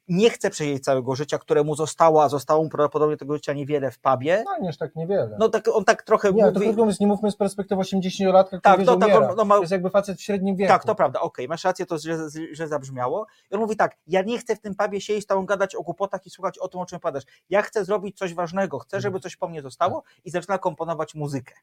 [0.08, 3.90] nie chce przeżyć całego życia, które mu zostało, a zostało mu prawdopodobnie tego życia niewiele
[3.90, 4.44] w pubie.
[4.46, 5.36] No nie tak niewiele.
[5.40, 6.60] No tak, on tak trochę nie, to mówi...
[6.60, 9.54] krótko mówiąc, nie mówmy z perspektywy 80-latka, który Tak, to że tak, on- no ma-
[9.54, 10.68] To jest jakby facet w średnim wieku.
[10.72, 12.18] Tak, to prawda, okej, masz rację, to źle,
[12.54, 13.26] źle zabrzmiało.
[13.50, 15.82] I on mówi tak, ja nie chcę w tym pubie siedzieć, z tobą gadać o
[15.82, 17.24] głupotach i słuchać o tym, o czym padasz.
[17.50, 21.54] Ja chcę zrobić coś ważnego, chcę, żeby coś po mnie zostało i zaczyna komponować muzykę.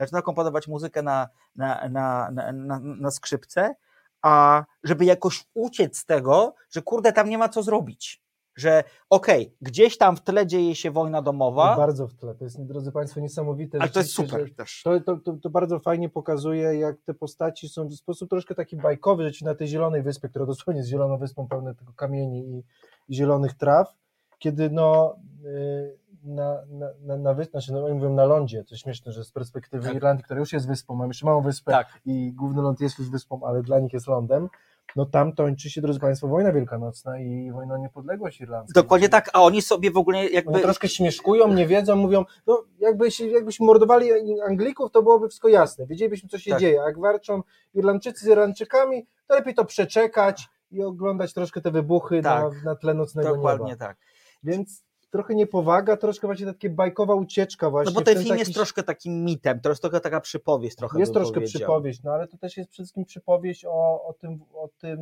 [0.00, 3.74] Zaczyna komponować muzykę na, na, na, na, na skrzypce,
[4.22, 8.22] a żeby jakoś uciec z tego, że kurde, tam nie ma co zrobić.
[8.56, 12.34] Że okej, gdzieś tam w tle dzieje się wojna domowa, To bardzo w tle.
[12.34, 13.78] To jest, drodzy Państwo, niesamowite.
[13.80, 14.82] ale to jest super też.
[14.84, 18.76] To, to, to, to bardzo fajnie pokazuje, jak te postaci są w sposób troszkę taki
[18.76, 22.48] bajkowy, że ci na tej zielonej wyspie, która dosłownie jest zieloną wyspą, pełne tylko kamieni
[22.48, 22.64] i,
[23.08, 23.94] i zielonych traw,
[24.38, 25.98] kiedy no y,
[26.28, 29.32] na, na, na, na wyspie, znaczy no, oni mówią na lądzie, to śmieszne, że z
[29.32, 29.94] perspektywy Tak.
[29.96, 33.40] Irlandii, która już jest wyspą, mamy jeszcze małą wyspę i główny ląd jest już wyspą,
[33.44, 34.48] ale dla nich jest lądem,
[34.96, 38.82] no tam tończy się, drodzy Państwo, wojna wielkanocna i wojna o niepodległość irlandzka.
[38.82, 40.52] Dokładnie tak, a oni sobie w ogóle jakby...
[40.52, 44.10] Oni troszkę śmieszkują, nie wiedzą, mówią, no jakby się, jakbyśmy mordowali
[44.48, 46.60] Anglików, to byłoby wszystko jasne, wiedzielibyśmy, co się Tak.
[46.60, 47.42] dzieje, a jak walczą
[47.74, 52.42] Irlandczycy z Irlandczykami, to lepiej to przeczekać i oglądać troszkę te wybuchy Tak.
[52.54, 53.86] na, na tle nocnego Dokładnie nieba.
[53.86, 53.96] tak.
[54.42, 57.94] Więc trochę niepowaga, troszkę właśnie takie bajkowa ucieczka właśnie.
[57.94, 60.76] No bo ten ten film taki- jest troszkę takim mitem, to jest trochę taka przypowieść
[60.76, 61.60] trochę Jest troszkę powiedział.
[61.60, 65.00] przypowieść, no ale to też jest przede wszystkim przypowieść o, o tym, o tym,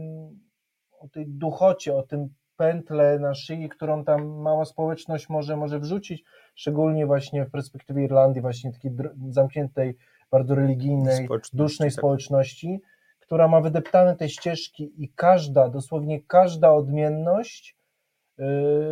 [0.98, 6.24] o tej duchocie, o tym pętle na szyi, którą tam mała społeczność może, może wrzucić,
[6.54, 8.92] szczególnie właśnie w perspektywie Irlandii, właśnie takiej
[9.28, 9.96] zamkniętej,
[10.30, 11.98] bardzo religijnej, Społeczności, dusznej tak.
[11.98, 12.80] społeczności,
[13.20, 17.76] która ma wydeptane te ścieżki i każda, dosłownie każda odmienność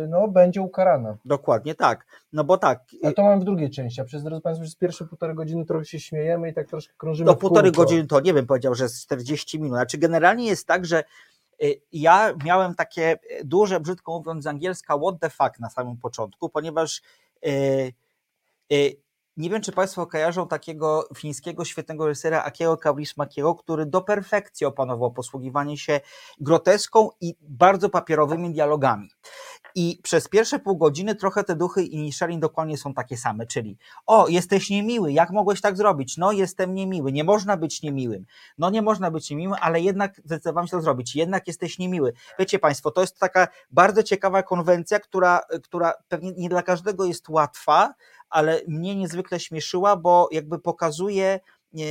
[0.07, 1.17] no, będzie ukarana.
[1.25, 2.05] Dokładnie tak.
[2.33, 5.05] No bo tak, A to mam w drugiej części, a przez drodzy Państwo, przez pierwsze
[5.05, 8.45] półtorej godziny trochę się śmiejemy i tak troszkę krążymy do półtorej godziny to nie bym
[8.45, 9.77] powiedział, że z 40 minut.
[9.77, 11.03] Znaczy generalnie jest tak, że
[11.63, 15.97] y, ja miałem takie y, duże, brzydko mówiąc z angielska, what the fuck na samym
[15.97, 17.01] początku, ponieważ
[17.47, 17.93] y,
[18.73, 19.04] y,
[19.37, 25.11] nie wiem, czy Państwo kojarzą takiego fińskiego świetnego reżysera Akiego Kaurismäkiego, który do perfekcji opanował
[25.11, 25.99] posługiwanie się
[26.39, 29.09] groteską i bardzo papierowymi dialogami.
[29.75, 33.77] I przez pierwsze pół godziny trochę te duchy i Nisharin dokładnie są takie same, czyli
[34.05, 36.17] o, jesteś niemiły, jak mogłeś tak zrobić?
[36.17, 38.25] No, jestem niemiły, nie można być niemiłym.
[38.57, 42.13] No, nie można być niemiłym, ale jednak zdecydowałem się to zrobić, jednak jesteś niemiły.
[42.39, 47.29] Wiecie Państwo, to jest taka bardzo ciekawa konwencja, która, która pewnie nie dla każdego jest
[47.29, 47.93] łatwa,
[48.29, 51.39] ale mnie niezwykle śmieszyła, bo jakby pokazuje e,
[51.79, 51.81] e,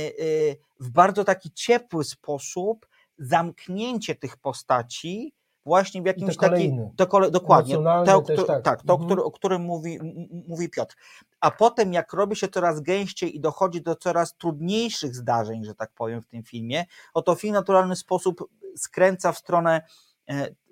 [0.79, 5.33] w bardzo taki ciepły sposób zamknięcie tych postaci
[5.65, 6.89] właśnie w jakimś takim.
[7.31, 7.75] dokładnie.
[8.05, 8.63] To, też, któ- tak.
[8.63, 9.07] tak, to, Mhm.
[9.09, 9.99] który, o którym mówi,
[10.47, 10.95] mówi Piotr.
[11.39, 15.91] A potem, jak robi się coraz gęściej i dochodzi do coraz trudniejszych zdarzeń, że tak
[15.95, 19.81] powiem, w tym filmie, oto film w naturalny sposób skręca w stronę,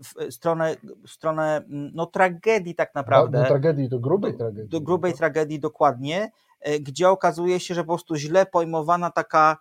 [0.04, 0.76] w stronę,
[1.08, 4.70] w stronę mm, no, tragedii tak naprawdę Do tragedii, do grubej tragedii.
[4.70, 9.58] do grubej tragedii dokładnie, e, gdzie okazuje się, że po prostu źle pojmowana taka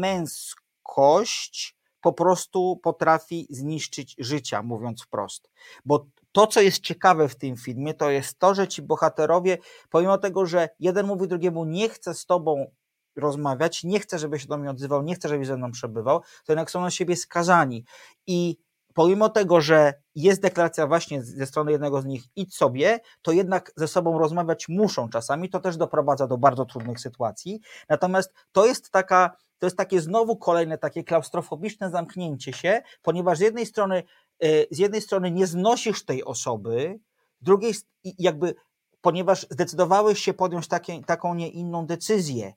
[0.00, 5.50] męskość po prostu potrafi zniszczyć życia, mówiąc wprost.
[5.84, 9.58] Bo to, co jest ciekawe w tym filmie, to jest to, że ci bohaterowie,
[9.90, 12.70] pomimo tego, że jeden mówi drugiemu, nie chcę z tobą
[13.16, 16.52] rozmawiać, nie chcę, żebyś się do mnie odzywał, nie chcę, żebyś ze mną przebywał, to
[16.52, 17.84] jednak są na siebie skazani.
[18.26, 18.56] I
[18.96, 23.72] pomimo tego, że jest deklaracja właśnie ze strony jednego z nich idź sobie, to jednak
[23.76, 27.60] ze sobą rozmawiać muszą czasami, to też doprowadza do bardzo trudnych sytuacji.
[27.88, 33.40] Natomiast to jest taka, to jest takie znowu kolejne takie klaustrofobiczne zamknięcie się, ponieważ z
[33.40, 34.02] jednej strony,
[34.44, 37.00] y, z jednej strony nie znosisz tej osoby,
[37.40, 37.74] z drugiej
[38.18, 38.54] jakby,
[39.00, 42.54] ponieważ zdecydowałeś się podjąć takie, taką, nie inną decyzję,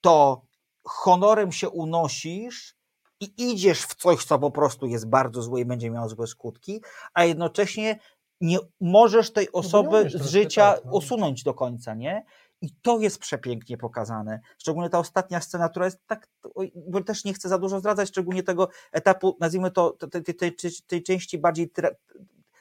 [0.00, 0.42] to
[0.84, 2.79] honorem się unosisz
[3.20, 6.82] i idziesz w coś, co po prostu jest bardzo złe i będzie miało złe skutki,
[7.14, 7.98] a jednocześnie
[8.40, 10.92] nie możesz tej osoby umiesz z życia tak, no.
[10.92, 12.24] usunąć do końca, nie?
[12.62, 14.40] I to jest przepięknie pokazane.
[14.58, 16.28] Szczególnie ta ostatnia scena, która jest tak,
[16.74, 20.70] bo też nie chcę za dużo zdradzać, szczególnie tego etapu, nazwijmy to, tej, tej, tej,
[20.86, 21.90] tej części bardziej tra,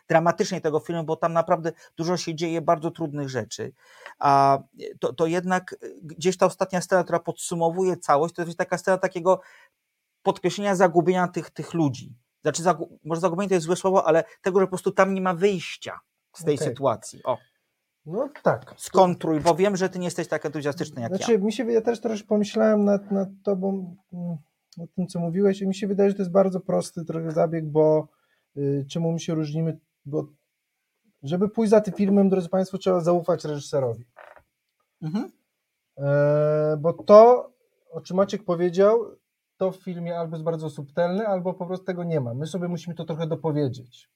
[0.10, 3.74] dramatycznej tego filmu, bo tam naprawdę dużo się dzieje bardzo trudnych rzeczy.
[4.20, 4.60] A
[4.99, 9.41] to, to jednak gdzieś ta ostatnia scena, która podsumowuje całość, to jest taka scena takiego
[10.34, 12.15] podkreślenia zagubienia tych, tych ludzi.
[12.41, 15.21] Znaczy, zagu, może zagubienie to jest złe słowo, ale tego, że po prostu tam nie
[15.21, 15.99] ma wyjścia
[16.34, 16.67] z tej Okej.
[16.67, 17.23] sytuacji.
[17.23, 17.38] O,
[18.05, 18.73] No tak.
[18.77, 21.39] skontruj, bo wiem, że ty nie jesteś tak entuzjastyczny jak Znaczy, ja.
[21.39, 24.38] mi się ja też troszkę pomyślałem nad, nad tobą, mm,
[24.77, 27.65] nad tym, co mówiłeś, i mi się wydaje, że to jest bardzo prosty trochę zabieg,
[27.65, 28.07] bo
[28.57, 30.27] y, czemu my się różnimy, bo
[31.23, 34.05] żeby pójść za tym filmem, drodzy Państwo, trzeba zaufać reżyserowi.
[35.01, 35.32] Mhm.
[35.97, 37.49] E, bo to,
[37.91, 39.05] o czym Maciek powiedział,
[39.60, 42.34] to w filmie albo jest bardzo subtelne, albo po prostu tego nie ma.
[42.34, 44.10] My sobie musimy to trochę dopowiedzieć.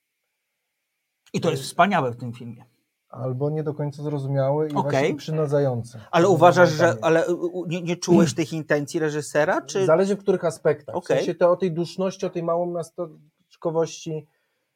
[1.34, 2.66] I to jest wspaniałe w tym filmie.
[3.10, 4.91] Albo nie do końca zrozumiałe i Okej.
[4.91, 6.00] właśnie przynudzające.
[6.12, 7.26] Ale uważasz, że ale
[7.68, 9.62] nie, nie czułeś tych intencji reżysera?
[9.62, 9.86] Czy...
[9.86, 10.96] Zależy w których aspektach.
[10.96, 11.18] Okej.
[11.18, 14.28] W sensie to o tej duszności, o tej małą miasteczkowości.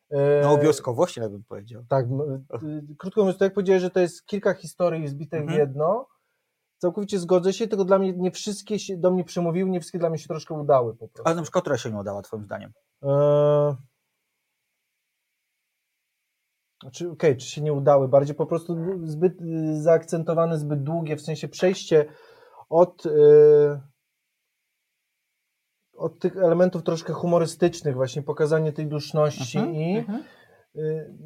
[0.09, 1.83] e, No, wioskowości, jak bym powiedział.
[1.89, 2.45] Tak, m,
[2.91, 5.55] y, krótko mówiąc, to jak powiedziałeś, że to jest kilka historii zbitych Mhm.
[5.57, 6.07] w jedno,
[6.77, 10.09] całkowicie zgodzę się, tylko dla mnie nie wszystkie się do mnie przemówiły, nie wszystkie dla
[10.09, 11.21] mnie się troszkę udały po prostu.
[11.25, 12.73] Ale na przykład, która się nie udała, twoim zdaniem?
[13.01, 13.75] Eee...
[16.81, 18.07] Znaczy, okej, czy się nie udały?
[18.07, 22.05] Bardziej po prostu zbyt y, zaakcentowane, zbyt długie, w sensie przejście
[22.69, 23.81] od, y,
[25.93, 30.19] od tych elementów troszkę humorystycznych, właśnie pokazanie tej duszności Mhm, i mhm.
[30.19, 30.23] y,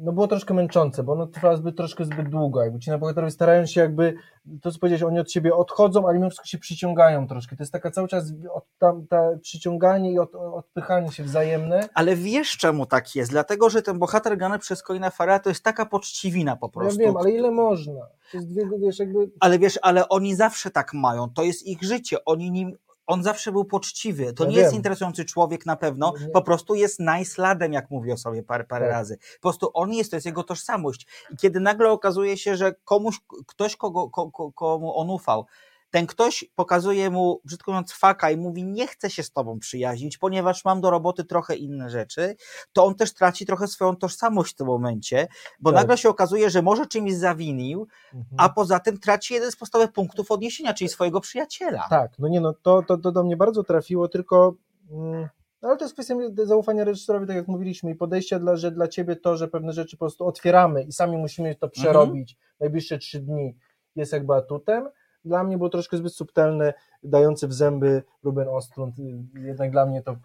[0.00, 2.62] no było troszkę męczące, bo ono trwa zbyt, troszkę zbyt długo.
[2.62, 4.14] Jakby ci na bohaterowie starają się jakby,
[4.62, 7.56] to co powiedziałeś, oni od siebie odchodzą, ale mimo wszystko się przyciągają troszkę.
[7.56, 11.88] To jest taka cały czas od, tam, ta przyciąganie i od, odpychanie się wzajemne.
[11.94, 13.30] Ale wiesz czemu tak jest?
[13.30, 17.00] Dlatego, że ten bohater grany przez Colina Farrella to jest taka poczciwina po Ja prostu.
[17.00, 18.06] wiem, ale ile można?
[18.34, 19.30] Dwie, wiesz, jakby...
[19.40, 21.30] Ale wiesz, ale oni zawsze tak mają.
[21.30, 22.24] To jest ich życie.
[22.24, 22.76] Oni nim,
[23.06, 24.32] on zawsze był poczciwy.
[24.32, 24.76] To Ja nie jest wiem.
[24.76, 28.86] interesujący człowiek na pewno, po prostu jest nice ladem, jak mówi o sobie parę, parę
[28.86, 28.92] Tak.
[28.94, 29.18] razy.
[29.34, 31.06] Po prostu on jest, to jest jego tożsamość.
[31.30, 35.46] I kiedy nagle okazuje się, że komuś, ktoś, kogo, ko, ko, komu on ufał,
[35.92, 40.18] ten ktoś pokazuje mu, brzydko mówiąc, faka i mówi, nie chcę się z tobą przyjaźnić,
[40.18, 42.36] ponieważ mam do roboty trochę inne rzeczy,
[42.72, 45.26] to on też traci trochę swoją tożsamość w tym momencie,
[45.60, 45.80] bo Tak.
[45.80, 48.26] nagle się okazuje, że może czymś zawinił, Mhm.
[48.38, 51.86] a poza tym traci jeden z podstawowych punktów odniesienia, czyli swojego przyjaciela.
[51.90, 54.54] Tak, no nie no, to, to, to do mnie bardzo trafiło, tylko
[54.90, 55.28] mm,
[55.62, 56.14] no ale to jest kwestia
[56.44, 59.96] zaufania reżyserowi, tak jak mówiliśmy, i podejścia, dla, że dla ciebie to, że pewne rzeczy
[59.96, 63.56] po prostu otwieramy i sami musimy to przerobić najbliższe trzy dni,
[63.96, 64.88] jest jakby atutem.
[65.24, 70.02] Dla mnie było troszkę zbyt subtelne, dający w zęby Ruben Ostrund, y, jednak dla mnie
[70.02, 70.16] to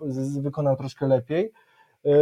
[0.42, 1.52] wykonał troszkę lepiej.
[2.04, 2.14] Yy,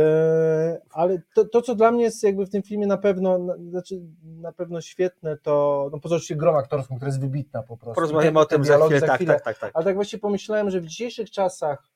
[0.92, 4.02] ale to, to, co dla mnie jest jakby w tym filmie na pewno, na, znaczy
[4.24, 7.96] na pewno świetne, to no poza oczywiście grą aktorską, która jest wybitna po prostu.
[7.96, 9.72] Porozmawiamy o tym za dialogi chwilę, tak, tak, tak, tak.
[9.74, 11.95] Ale tak właśnie pomyślałem, że w dzisiejszych czasach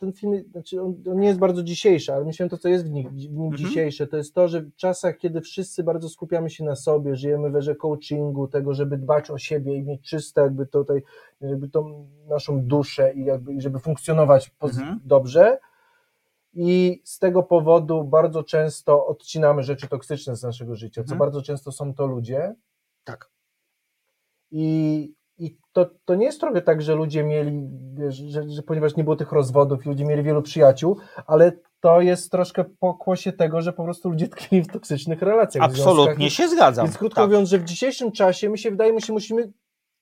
[0.00, 2.90] ten film, znaczy on, on nie jest bardzo dzisiejszy, ale myślałem to, co jest w
[2.90, 3.56] nim, w nim Mhm.
[3.56, 7.50] dzisiejsze, to jest to, że w czasach, kiedy wszyscy bardzo skupiamy się na sobie, żyjemy
[7.50, 11.02] w erze coachingu, tego, żeby dbać o siebie i mieć czyste jakby tutaj,
[11.40, 15.00] jakby tą naszą duszę i jakby, żeby funkcjonować Mhm.
[15.04, 15.58] dobrze
[16.56, 21.18] i z tego powodu bardzo często odcinamy rzeczy toksyczne z naszego życia, co Mhm.
[21.18, 22.54] bardzo często są to ludzie,
[23.04, 23.30] Tak.
[24.50, 27.68] i, i to, to nie jest trochę tak, że ludzie mieli,
[28.08, 32.64] że, że ponieważ nie było tych rozwodów, ludzie mieli wielu przyjaciół, ale to jest troszkę
[32.64, 35.64] pokłosie tego, że po prostu ludzie tkwili w toksycznych relacjach.
[35.64, 36.86] Absolutnie się zgadzam.
[36.86, 37.30] Więc krótko Tak.
[37.30, 39.52] mówiąc, że w dzisiejszym czasie my się wydaje, my się musimy,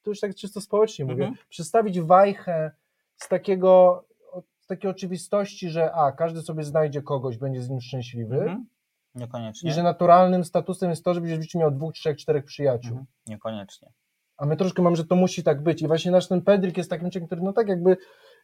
[0.03, 1.35] to już tak czysto społecznie mówię, Mhm.
[1.49, 2.71] przedstawić wajchę
[3.17, 4.05] z takiego
[4.61, 8.67] z takiej oczywistości, że a, każdy sobie znajdzie kogoś, będzie z nim szczęśliwy Mhm.
[9.15, 9.71] Niekoniecznie.
[9.71, 12.91] i że naturalnym statusem jest to, żebyś w życiu miał dwóch, trzech, czterech przyjaciół.
[12.91, 13.07] Mhm.
[13.27, 13.89] Niekoniecznie.
[14.43, 15.83] A my troszkę mamy, że to musi tak być.
[15.83, 17.97] I właśnie nasz ten Pedrik jest takim człowiekiem, który no tak jakby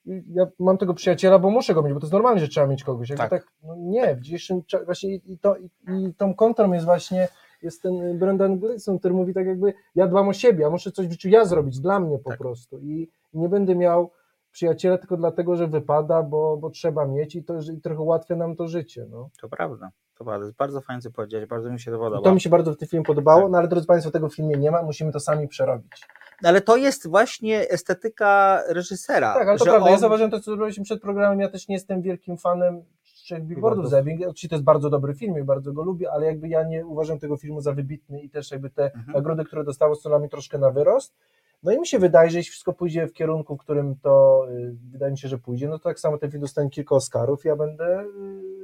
[0.07, 2.85] ja mam tego przyjaciela, bo muszę go mieć, bo to jest normalne, że trzeba mieć
[2.85, 3.11] kogoś.
[3.11, 3.31] Jakby Tak.
[3.31, 7.29] tak, no nie, w dzisiejszym czasie właśnie i, to, i, i tą kontrą jest właśnie
[7.63, 11.07] jest ten Brendan Gleeson, który mówi tak jakby ja dbam o siebie, ja muszę coś
[11.09, 12.39] w życiu ja zrobić, dla mnie po Tak.
[12.39, 12.79] prostu.
[12.79, 14.11] I, nie będę miał
[14.53, 18.57] przyjaciela tylko dlatego, że wypada, bo, bo trzeba mieć i to i trochę ułatwia nam
[18.57, 19.07] to życie.
[19.11, 19.31] No.
[19.41, 19.91] To prawda.
[20.25, 20.43] To.
[20.45, 22.23] Jest bardzo fajnie co powiedziałeś, bardzo mi się to podoba.
[22.23, 23.51] To mi się bardzo w tym filmie podobało, Tak.
[23.51, 26.03] no ale drodzy Państwo, tego w filmie nie ma, musimy to sami przerobić.
[26.45, 29.35] Ale to jest właśnie estetyka reżysera.
[29.35, 29.87] Tak, ale to prawda.
[29.87, 29.93] on...
[29.93, 31.41] Ja zauważyłem to, co zrobiliśmy przed programem.
[31.41, 33.91] Ja też nie jestem wielkim fanem Trzech Billboardów Billboardów.
[33.91, 34.21] z Ebbing.
[34.23, 37.19] Oczywiście to jest bardzo dobry film i bardzo go lubię, ale jakby ja nie uważam
[37.19, 39.12] tego filmu za wybitny i też jakby te Mhm.
[39.14, 41.14] nagrody, które dostało, są dla mnie troszkę na wyrost.
[41.62, 44.75] No i mi się wydaje, że jeśli wszystko pójdzie w kierunku, w którym to y,
[44.91, 47.45] wydaje mi się, że pójdzie, no to tak samo ten film dostanie kilka Oscarów.
[47.45, 48.01] Ja będę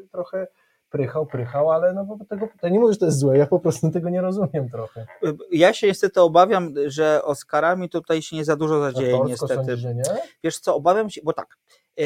[0.05, 0.47] y, trochę
[0.95, 3.61] prychał, prychał, ale no bo tego, ja nie mówię, że to jest złe, ja po
[3.61, 5.07] prostu tego nie rozumiem trochę.
[5.53, 9.55] Ja się niestety obawiam, że Oscarami tutaj się nie za dużo zadzieje, Aktorsko niestety.
[9.55, 10.03] sądzisz, że nie?
[10.45, 11.57] Wiesz co, obawiam się, bo tak,
[12.01, 12.05] e,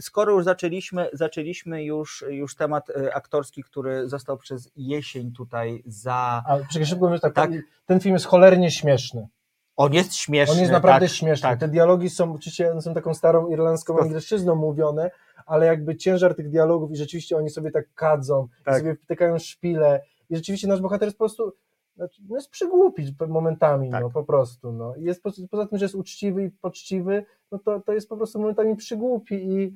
[0.00, 6.42] skoro już zaczęliśmy, zaczęliśmy już, już temat e, aktorski, który został przez jesień tutaj za...
[6.46, 7.50] A przecież szybko tak, Tak.
[7.86, 9.28] ten film jest cholernie śmieszny.
[9.76, 10.54] On jest śmieszny.
[10.54, 11.48] On jest naprawdę tak, śmieszny.
[11.48, 11.60] Tak.
[11.60, 15.10] Te dialogi są oczywiście są taką starą irlandzką angielszczyzną mówione,
[15.46, 18.74] ale jakby ciężar tych dialogów i rzeczywiście oni sobie tak kadzą, Tak.
[18.74, 21.52] i sobie wtykają szpile i rzeczywiście nasz bohater jest po prostu
[21.96, 24.02] znaczy, no jest przygłupi momentami, Tak.
[24.02, 24.72] no po prostu.
[24.72, 24.94] No.
[24.96, 28.40] Jest po, poza tym, że jest uczciwy i poczciwy, no to, to jest po prostu
[28.40, 29.74] momentami przygłupi i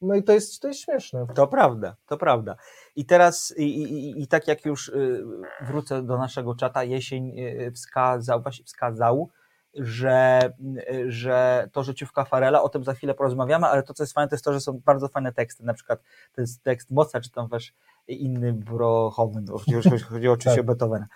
[0.00, 1.26] no i to jest, to jest śmieszne.
[1.34, 2.56] To prawda, to prawda.
[2.96, 5.24] I teraz, i, i, i tak jak już y,
[5.60, 9.30] wrócę do naszego czata, jesień y, wskazał, właśnie wskazał,
[9.76, 10.50] że,
[10.92, 14.28] y, że to życiówka Farela, o tym za chwilę porozmawiamy, ale to, co jest fajne,
[14.28, 16.02] to jest to, że są bardzo fajne teksty, na przykład
[16.32, 17.74] to jest tekst Moca, czy tam też
[18.08, 21.06] inny Brochoven, chodziło, chodziło oczywiście o Beethovena.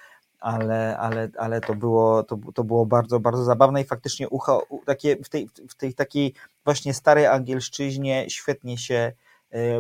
[0.41, 5.17] Ale, ale, ale to, było, to, to było bardzo, bardzo zabawne i faktycznie ucho, takie,
[5.17, 6.35] w, tej, w tej takiej
[6.65, 9.13] właśnie starej angielszczyźnie świetnie się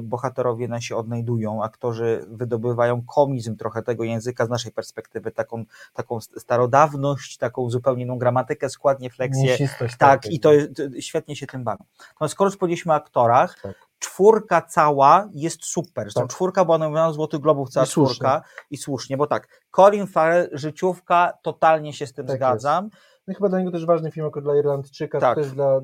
[0.02, 5.64] bohaterowie nasi odnajdują, aktorzy wydobywają komizm trochę tego języka z naszej perspektywy, taką,
[5.94, 9.56] taką starodawność, taką zupełnie inną gramatykę, składnie, fleksję.
[9.98, 11.84] Tak, i to jest, to świetnie się tym bawią.
[12.20, 13.74] No skoro już powiedzieliśmy o aktorach, Tak.
[13.98, 16.04] czwórka cała jest super.
[16.04, 16.30] Zresztą Tak.
[16.30, 18.14] czwórka była nominowana Złotych Globów, cała I słusznie.
[18.14, 22.88] czwórka i słusznie, bo tak, Colin Farrell, życiówka, totalnie się z tym Tak zgadzam.
[23.26, 25.38] No i chyba dla niego też ważny film, jako dla Irlandczyka, Tak.
[25.38, 25.80] też dla,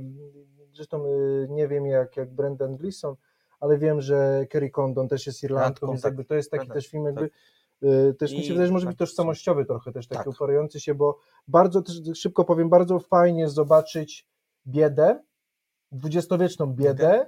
[0.73, 3.15] zresztą y, nie wiem jak, jak Brendan Gleeson,
[3.65, 6.11] ale wiem, że Kerry Condon też jest Irlandką, Irlandką, więc tak.
[6.11, 7.15] jakby to jest taki Tak, też film tak.
[7.15, 7.31] jakby,
[8.11, 9.09] y, też mi I- się wydaje, że może być tak.
[9.09, 10.27] tożsamościowy trochę też, taki Tak.
[10.27, 14.27] uporający się, bo bardzo, też szybko powiem, bardzo fajnie zobaczyć
[14.67, 15.21] biedę,
[15.93, 17.27] dwudziestowieczną biedę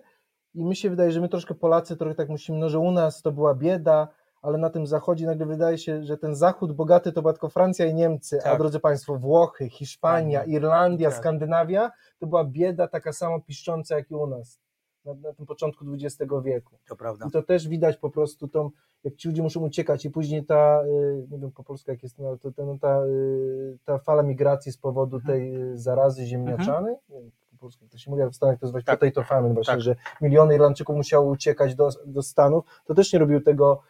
[0.55, 3.23] i mi się wydaje, że my troszkę Polacy trochę tak musimy, no że u nas
[3.23, 4.09] to była bieda,
[4.43, 7.87] ale na tym zachodzie nagle wydaje się, że ten zachód bogaty to była tylko Francja
[7.87, 8.59] i Niemcy, a Tak.
[8.59, 11.19] drodzy Państwo, Włochy, Hiszpania, Irlandia, Tak.
[11.19, 14.61] Skandynawia, to była bieda taka samo piszcząca jak i u nas
[15.07, 16.79] na, na tym początku XX wieku.
[16.89, 17.27] To prawda.
[17.27, 18.71] I to też widać po prostu tą,
[19.05, 22.19] jak ci ludzie muszą uciekać i później ta, y, nie wiem po polsku jak jest,
[22.19, 25.35] no, to, to, ta, y, ta fala migracji z powodu Mhm.
[25.39, 28.59] tej y, zarazy ziemniaczany, nie wiem po polsku jak to się mówi, a w Stanach
[28.59, 29.81] to jest właśnie potato famine właśnie, Tak.
[29.81, 33.83] że miliony Irlandczyków musiało uciekać do, do Stanów, to też nie robił tego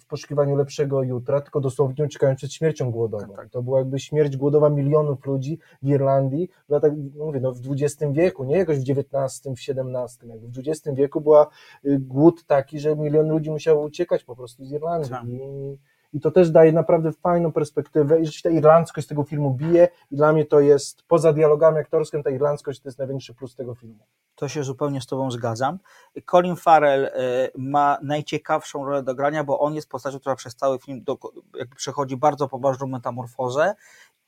[0.00, 3.34] w poszukiwaniu lepszego jutra, tylko dosłownie uciekając przed śmiercią głodową.
[3.36, 7.60] Tak, To była jakby śmierć głodowa milionów ludzi w Irlandii w latach, mówię, no w
[7.70, 11.48] XX wieku, nie jakoś w XIX, w XVII, jakby w XX wieku była
[11.84, 15.10] y, głód taki, że milion ludzi musiało uciekać po prostu z Irlandii.
[15.10, 15.24] Tak.
[15.24, 15.78] I,
[16.12, 20.16] I to też daje naprawdę fajną perspektywę i rzeczywiście ta irlandzkość tego filmu bije i
[20.16, 24.06] dla mnie to jest, poza dialogami aktorskim, ta irlandzkość to jest największy plus tego filmu.
[24.34, 25.78] To się zupełnie z Tobą zgadzam.
[26.30, 27.10] Colin Farrell e,
[27.58, 31.18] ma najciekawszą rolę do grania, bo on jest postacią, która przez cały film do,
[31.58, 33.74] jakby przechodzi bardzo poważną metamorfozę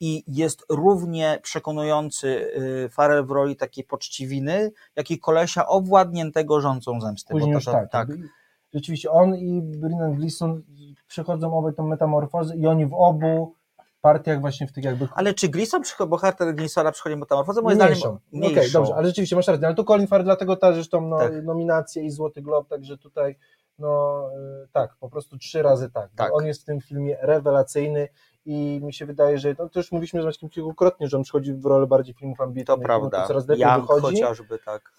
[0.00, 2.52] i jest równie przekonujący
[2.84, 7.32] e, Farrell w roli takiej poczciwiny, jak i kolesia owładniętego rządzą zemsty.
[7.32, 8.08] Później bo to- tak.
[8.08, 8.28] jakby
[8.74, 10.62] Rzeczywiście on i Brennan Gleeson
[11.06, 13.54] przechodzą obaj tą metamorfozę i oni w obu
[14.00, 17.62] partiach właśnie w tych jakby Ale czy Gleeson, przycho- bohater Gleesona przychodzi metamorfozę?
[17.62, 18.18] Moim zdaniem Mniejszą.
[18.32, 18.60] mniejszą.
[18.60, 21.18] Okej, dobrze, ale rzeczywiście masz rację, no ale to Colin Farrell, dlatego ta zresztą no,
[21.18, 21.44] Tak.
[21.44, 23.38] nominacje i Złoty Glob, także tutaj
[23.78, 24.22] no
[24.64, 26.10] y, tak, po prostu trzy razy tak.
[26.16, 26.34] Tak.
[26.34, 28.08] On jest w tym filmie rewelacyjny
[28.44, 31.54] i mi się wydaje, że no, to już mówiliśmy z Maćkiem kilkukrotnie, że on przychodzi
[31.54, 32.66] w rolę bardziej filmów ambitnych.
[32.66, 33.26] To no prawda.
[33.26, 34.20] Coraz lepiej Young wychodzi.
[34.20, 34.92] chociażby, tak.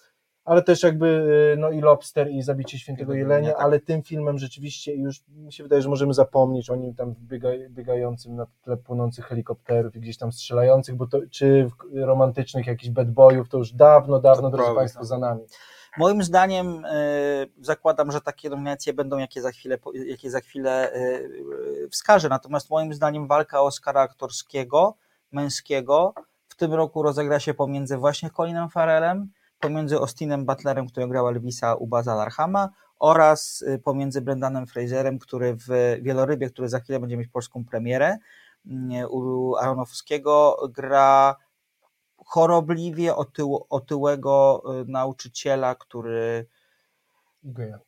[0.44, 1.06] Ale też jakby
[1.54, 3.62] y, no i Lobster i Zabicie Świętego Jelenia, tak.
[3.62, 7.48] ale tym filmem rzeczywiście już mi się wydaje, że możemy zapomnieć o nim tam biega,
[7.70, 12.90] biegającym na tle płonących helikopterów i gdzieś tam strzelających, bo to, czy w- romantycznych jakichś
[12.90, 14.74] bad boyów, to już dawno, dawno, drodzy.
[14.74, 15.42] Państwo, za nami.
[15.98, 21.20] Moim zdaniem e, zakładam, że takie nominacje będą, jakie za chwilę, jakie za chwilę e,
[21.90, 22.28] wskażę.
[22.28, 24.94] Natomiast moim zdaniem walka Oscara aktorskiego,
[25.32, 26.14] męskiego
[26.48, 29.30] w tym roku rozegra się pomiędzy właśnie Colinem Farrellem,
[29.64, 35.56] pomiędzy Austinem Butlerem, który grał Elvisa u Baza Larhama oraz e, pomiędzy Brendanem Fraserem, który
[35.56, 35.68] w
[36.02, 38.18] Wielorybie, który za chwilę będzie mieć polską premierę
[38.66, 41.36] mm, u Aronofskiego gra
[42.24, 46.46] chorobliwie otył, otyłego y, nauczyciela, który.
[47.42, 47.78] Geja.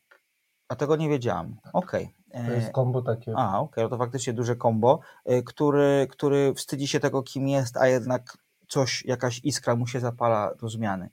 [0.67, 1.57] A tego nie wiedziałam.
[1.73, 2.15] Okej.
[2.31, 3.33] To jest E, kombo takie.
[3.37, 4.99] A, okej, no to faktycznie duże kombo,
[5.31, 9.99] y, który, który wstydzi się tego, kim jest, a jednak coś, jakaś iskra mu się
[9.99, 11.09] zapala do zmiany.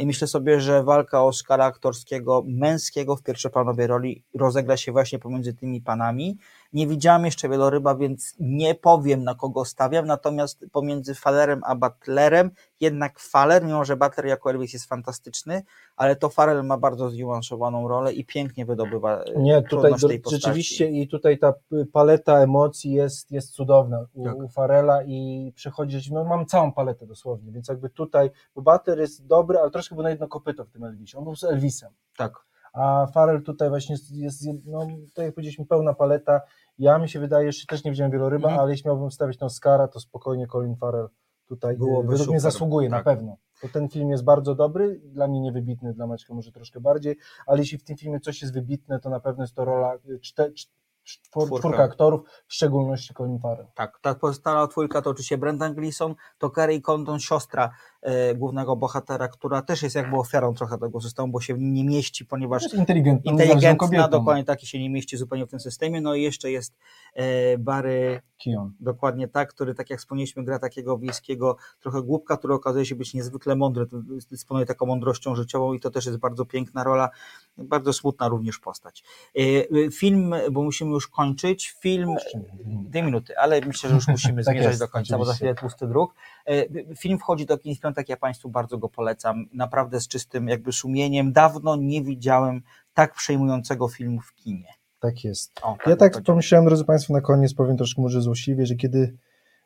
[0.00, 5.54] I myślę sobie, że walka Oscara aktorskiego, męskiego w pierwszoplanowej roli rozegra się właśnie pomiędzy
[5.54, 6.38] tymi panami.
[6.74, 12.50] Nie widziałam jeszcze wieloryba, więc nie powiem na kogo stawiam, natomiast pomiędzy Fallerem a Butlerem
[12.80, 15.62] jednak Faller, mimo że Butler jako Elvis jest fantastyczny,
[15.96, 20.20] ale to Farrell ma bardzo zniuansowaną rolę i pięknie wydobywa e, Nie, tutaj do, tej
[20.20, 20.42] postaci.
[20.42, 21.54] rzeczywiście i tutaj ta
[21.92, 24.36] paleta emocji jest, jest cudowna u, Tak.
[24.36, 29.26] u Farela i przechodzi, no mam całą paletę dosłownie, więc jakby tutaj, bo Butter jest
[29.26, 32.32] dobry, ale troszkę był na jedno kopyto w tym Elvisie, on był z Elvisem, Tak.
[32.74, 36.40] A Farel tutaj właśnie jest, no, tak jak powiedzieliśmy, pełna paleta,
[36.78, 38.60] ja mi się wydaje, jeszcze też nie widziałem wieloryba, Mhm.
[38.62, 41.08] ale jeśli miałbym wstawić na Oscara, to spokojnie Colin Farrell
[41.46, 42.98] tutaj Byłoby według mnie zasługuje, tak.
[43.06, 43.36] na pewno.
[43.62, 47.16] Bo ten film jest bardzo dobry, dla mnie niewybitny, dla Maćka może troszkę bardziej,
[47.46, 50.18] ale jeśli w tym filmie coś jest wybitne, to na pewno jest to rola y,
[50.20, 50.70] czte, cz-
[51.04, 51.82] czwór, Czwórka.
[51.82, 53.66] aktorów, w szczególności Colin Farrell.
[53.74, 57.70] Tak, ta pozostała trójka to oczywiście Brendan Gleeson, to Carrie Condon, siostra
[58.34, 62.62] głównego bohatera, która też jest jakby ofiarą trochę tego systemu, bo się nie mieści, ponieważ
[62.62, 64.10] Jest inteligentną, niezależną inteligentna, kobietą.
[64.10, 66.00] dokładnie taki się nie mieści zupełnie w tym systemie.
[66.00, 66.76] No i jeszcze jest
[67.14, 68.72] e, Barry Keon.
[68.80, 73.14] Dokładnie tak, który tak jak wspomnieliśmy, gra takiego wiejskiego trochę głupka, który okazuje się być
[73.14, 73.86] niezwykle mądry,
[74.30, 77.10] dysponuje taką mądrością życiową i to też jest bardzo piękna rola,
[77.58, 79.04] bardzo smutna również postać.
[79.38, 82.14] E, e, Film, bo musimy już kończyć, film,
[82.64, 85.44] dwie minuty, ale myślę, że już musimy Tak zmierzać jest, do końca, bo za oczywiście.
[85.44, 86.14] chwilę tłusty druk.
[86.46, 90.72] E, Film wchodzi do kin piątek, ja Państwu bardzo go polecam, naprawdę z czystym jakby
[90.72, 91.32] sumieniem.
[91.32, 92.62] Dawno nie widziałem
[92.94, 94.68] tak przejmującego filmu w kinie.
[95.00, 95.52] Tak jest.
[95.62, 99.16] O, Ja tak pomyślałem, drodzy Państwo, na koniec powiem troszkę może złośliwie, że kiedy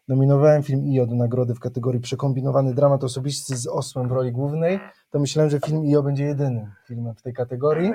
[0.08, 4.80] nominowałem film IO do nagrody w kategorii przekombinowany dramat osobisty z osłem w roli głównej,
[5.10, 7.92] to myślałem, że film IO będzie jedynym filmem w tej kategorii.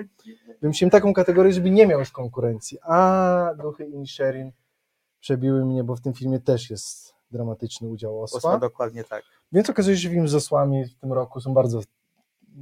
[0.61, 2.77] Wymyśliłem taką kategorię, żeby nie miał już konkurencji.
[2.81, 4.51] A Duchy i Sherin
[5.19, 8.37] przebiły mnie, bo w tym filmie też jest dramatyczny udział osła.
[8.37, 9.23] Osła, dokładnie tak.
[9.51, 11.81] Więc okazuje się, że film z osłami w tym roku są bardzo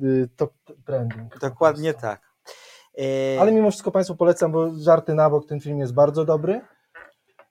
[0.04, 0.54] y, top
[0.86, 1.40] trending.
[1.40, 2.22] Dokładnie tak.
[2.98, 6.62] E, Ale mimo wszystko Państwu polecam, bo żarty na bok, ten film jest bardzo dobry.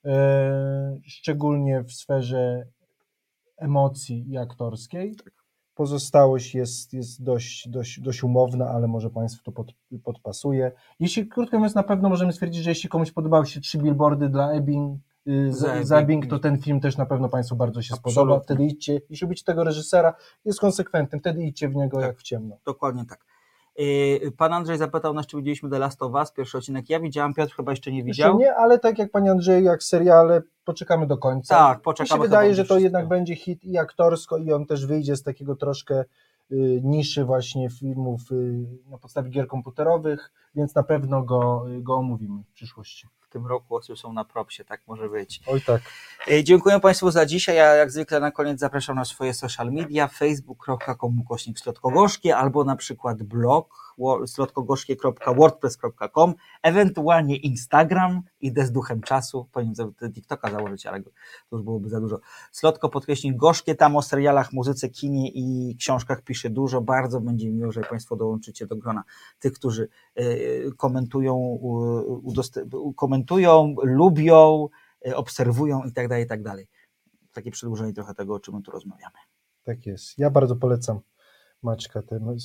[0.05, 2.67] E, szczególnie w sferze
[3.57, 5.17] emocji i aktorskiej.
[5.75, 9.73] Pozostałość jest, jest dość, dość, dość umowna, ale może Państwu to pod,
[10.05, 10.73] podpasuje.
[11.01, 14.53] Jeśli, krótko mówiąc, na pewno możemy stwierdzić, że jeśli komuś podobały się trzy billboardy dla
[14.53, 15.87] Ebbing, y, Za za, Ebbing.
[15.87, 18.13] za Ebbing, to ten film też na pewno Państwu bardzo się Absolutnie.
[18.13, 18.41] spodoba.
[18.41, 20.15] Wtedy idźcie, jeśli lubicie tego reżysera,
[20.45, 22.57] jest konsekwentny, wtedy idźcie w niego jak w ciemno.
[22.65, 23.25] Dokładnie tak.
[23.79, 26.91] Yy, Pan Andrzej zapytał nas, czy widzieliśmy The Last of Us, pierwszy odcinek.
[26.91, 28.39] Ja widziałem, Piotr chyba jeszcze nie Jeszcze widział.
[28.39, 31.55] nie, ale tak jak Panie Andrzeju, jak seriale, poczekamy do końca.
[31.57, 32.83] Tak, Mi poczekamy się chyba wydaje, że to wszystko.
[32.83, 36.05] jednak będzie hit i aktorsko i on też wyjdzie z takiego troszkę
[36.53, 42.43] y, niszy właśnie filmów y, na podstawie gier komputerowych, więc na pewno go, go omówimy
[42.43, 43.09] w przyszłości.
[43.31, 45.43] W tym roku osy są na propsie, tak może być.
[45.47, 45.83] Oj tak.
[46.27, 47.57] Yy, Dziękuję Państwu za dzisiaj.
[47.57, 52.77] Ja jak zwykle na koniec zapraszam na swoje social media facebook.com ukośnik slotkogorzkie albo na
[52.77, 61.03] przykład blog wo- slotkogorzkie.wordpress.com ewentualnie Instagram, idę z duchem czasu, powinienem sobie TikToka założyć, ale
[61.03, 61.11] to
[61.53, 62.21] już byłoby za dużo.
[62.53, 67.73] Slotko podkreśnik gorzkie, tam o serialach, muzyce, kinie i książkach pisze dużo, bardzo będzie miło,
[67.73, 69.03] że Państwo dołączycie do grona
[69.41, 69.89] tych, którzy
[70.21, 72.21] y, komentują, u-
[73.21, 74.69] komentują, lubią,
[75.07, 76.69] y, obserwują i tak dalej, i tak dalej.
[77.33, 79.15] Takie przedłużenie trochę tego, o czym my tu rozmawiamy.
[79.63, 80.19] Tak jest.
[80.19, 81.01] Ja bardzo polecam
[81.63, 82.03] Maćka,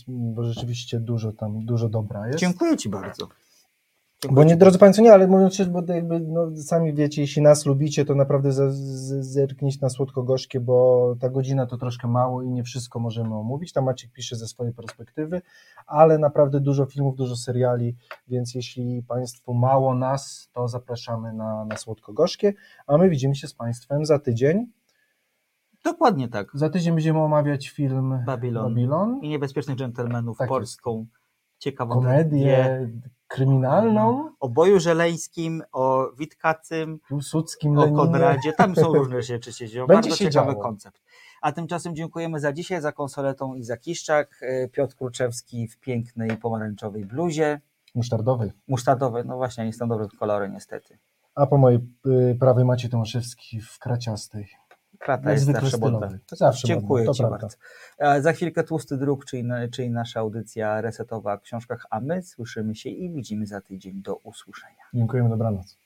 [0.08, 2.40] bo rzeczywiście dużo tam, dużo dobra jest.
[2.40, 3.30] Dziękuję Ci bardzo.
[4.32, 7.66] Bo nie, drodzy Państwo, nie, ale mówiąc się, bo jakby, no, sami wiecie, jeśli nas
[7.66, 8.50] lubicie, to naprawdę
[9.22, 13.74] zerknijcie na słodko-gorzkie, bo ta godzina to troszkę mało i nie wszystko możemy omówić.
[13.74, 15.42] Tam Maciek pisze ze swojej perspektywy,
[15.88, 17.96] ale naprawdę dużo filmów, dużo seriali,
[18.28, 22.54] więc jeśli Państwu mało nas, to zapraszamy na, na słodko-gorzkie,
[22.88, 24.68] a my widzimy się z Państwem za tydzień.
[25.84, 26.48] Dokładnie tak.
[26.54, 28.64] Za tydzień będziemy omawiać film Babylon.
[28.64, 29.20] Babylon.
[29.22, 30.50] I Niebezpiecznych Dżentelmenów, Tak jest.
[30.50, 31.06] polską
[31.60, 32.90] ciekawą komedię
[33.36, 34.30] kryminalną.
[34.40, 37.98] O Boju Żeleńskim, o Witkacym, Piłsudskim, o Leninie.
[37.98, 38.54] Konradzie.
[38.54, 39.88] Tam są różne rzeczy się dzieją.
[39.88, 40.64] Będzie Bardzo się ciekawy działo.
[40.64, 41.02] koncept.
[41.42, 44.40] A tymczasem dziękujemy za dzisiaj, za konsoletą i za Kiszczak.
[44.42, 47.62] E, Piotr Kruczewski w pięknej pomarańczowej bluzie.
[47.96, 48.52] Musztardowy.
[48.68, 50.98] Musztardowej, no właśnie, nie są dobre kolory niestety.
[51.36, 54.48] A po mojej y, prawej Maciej Tomaszewski w kraciastej.
[55.06, 56.10] Krata jest zawsze modna.
[56.32, 57.38] Zawsze Dziękuję modna, to Ci prawda.
[57.38, 57.58] bardzo.
[58.00, 62.76] A za chwilkę Tłusty Druk, czyli, czyli nasza audycja resetowa o książkach, a my słyszymy
[62.76, 64.02] się i widzimy za tydzień.
[64.02, 64.84] Do usłyszenia.
[64.94, 65.78] Dziękujemy, dobranoc.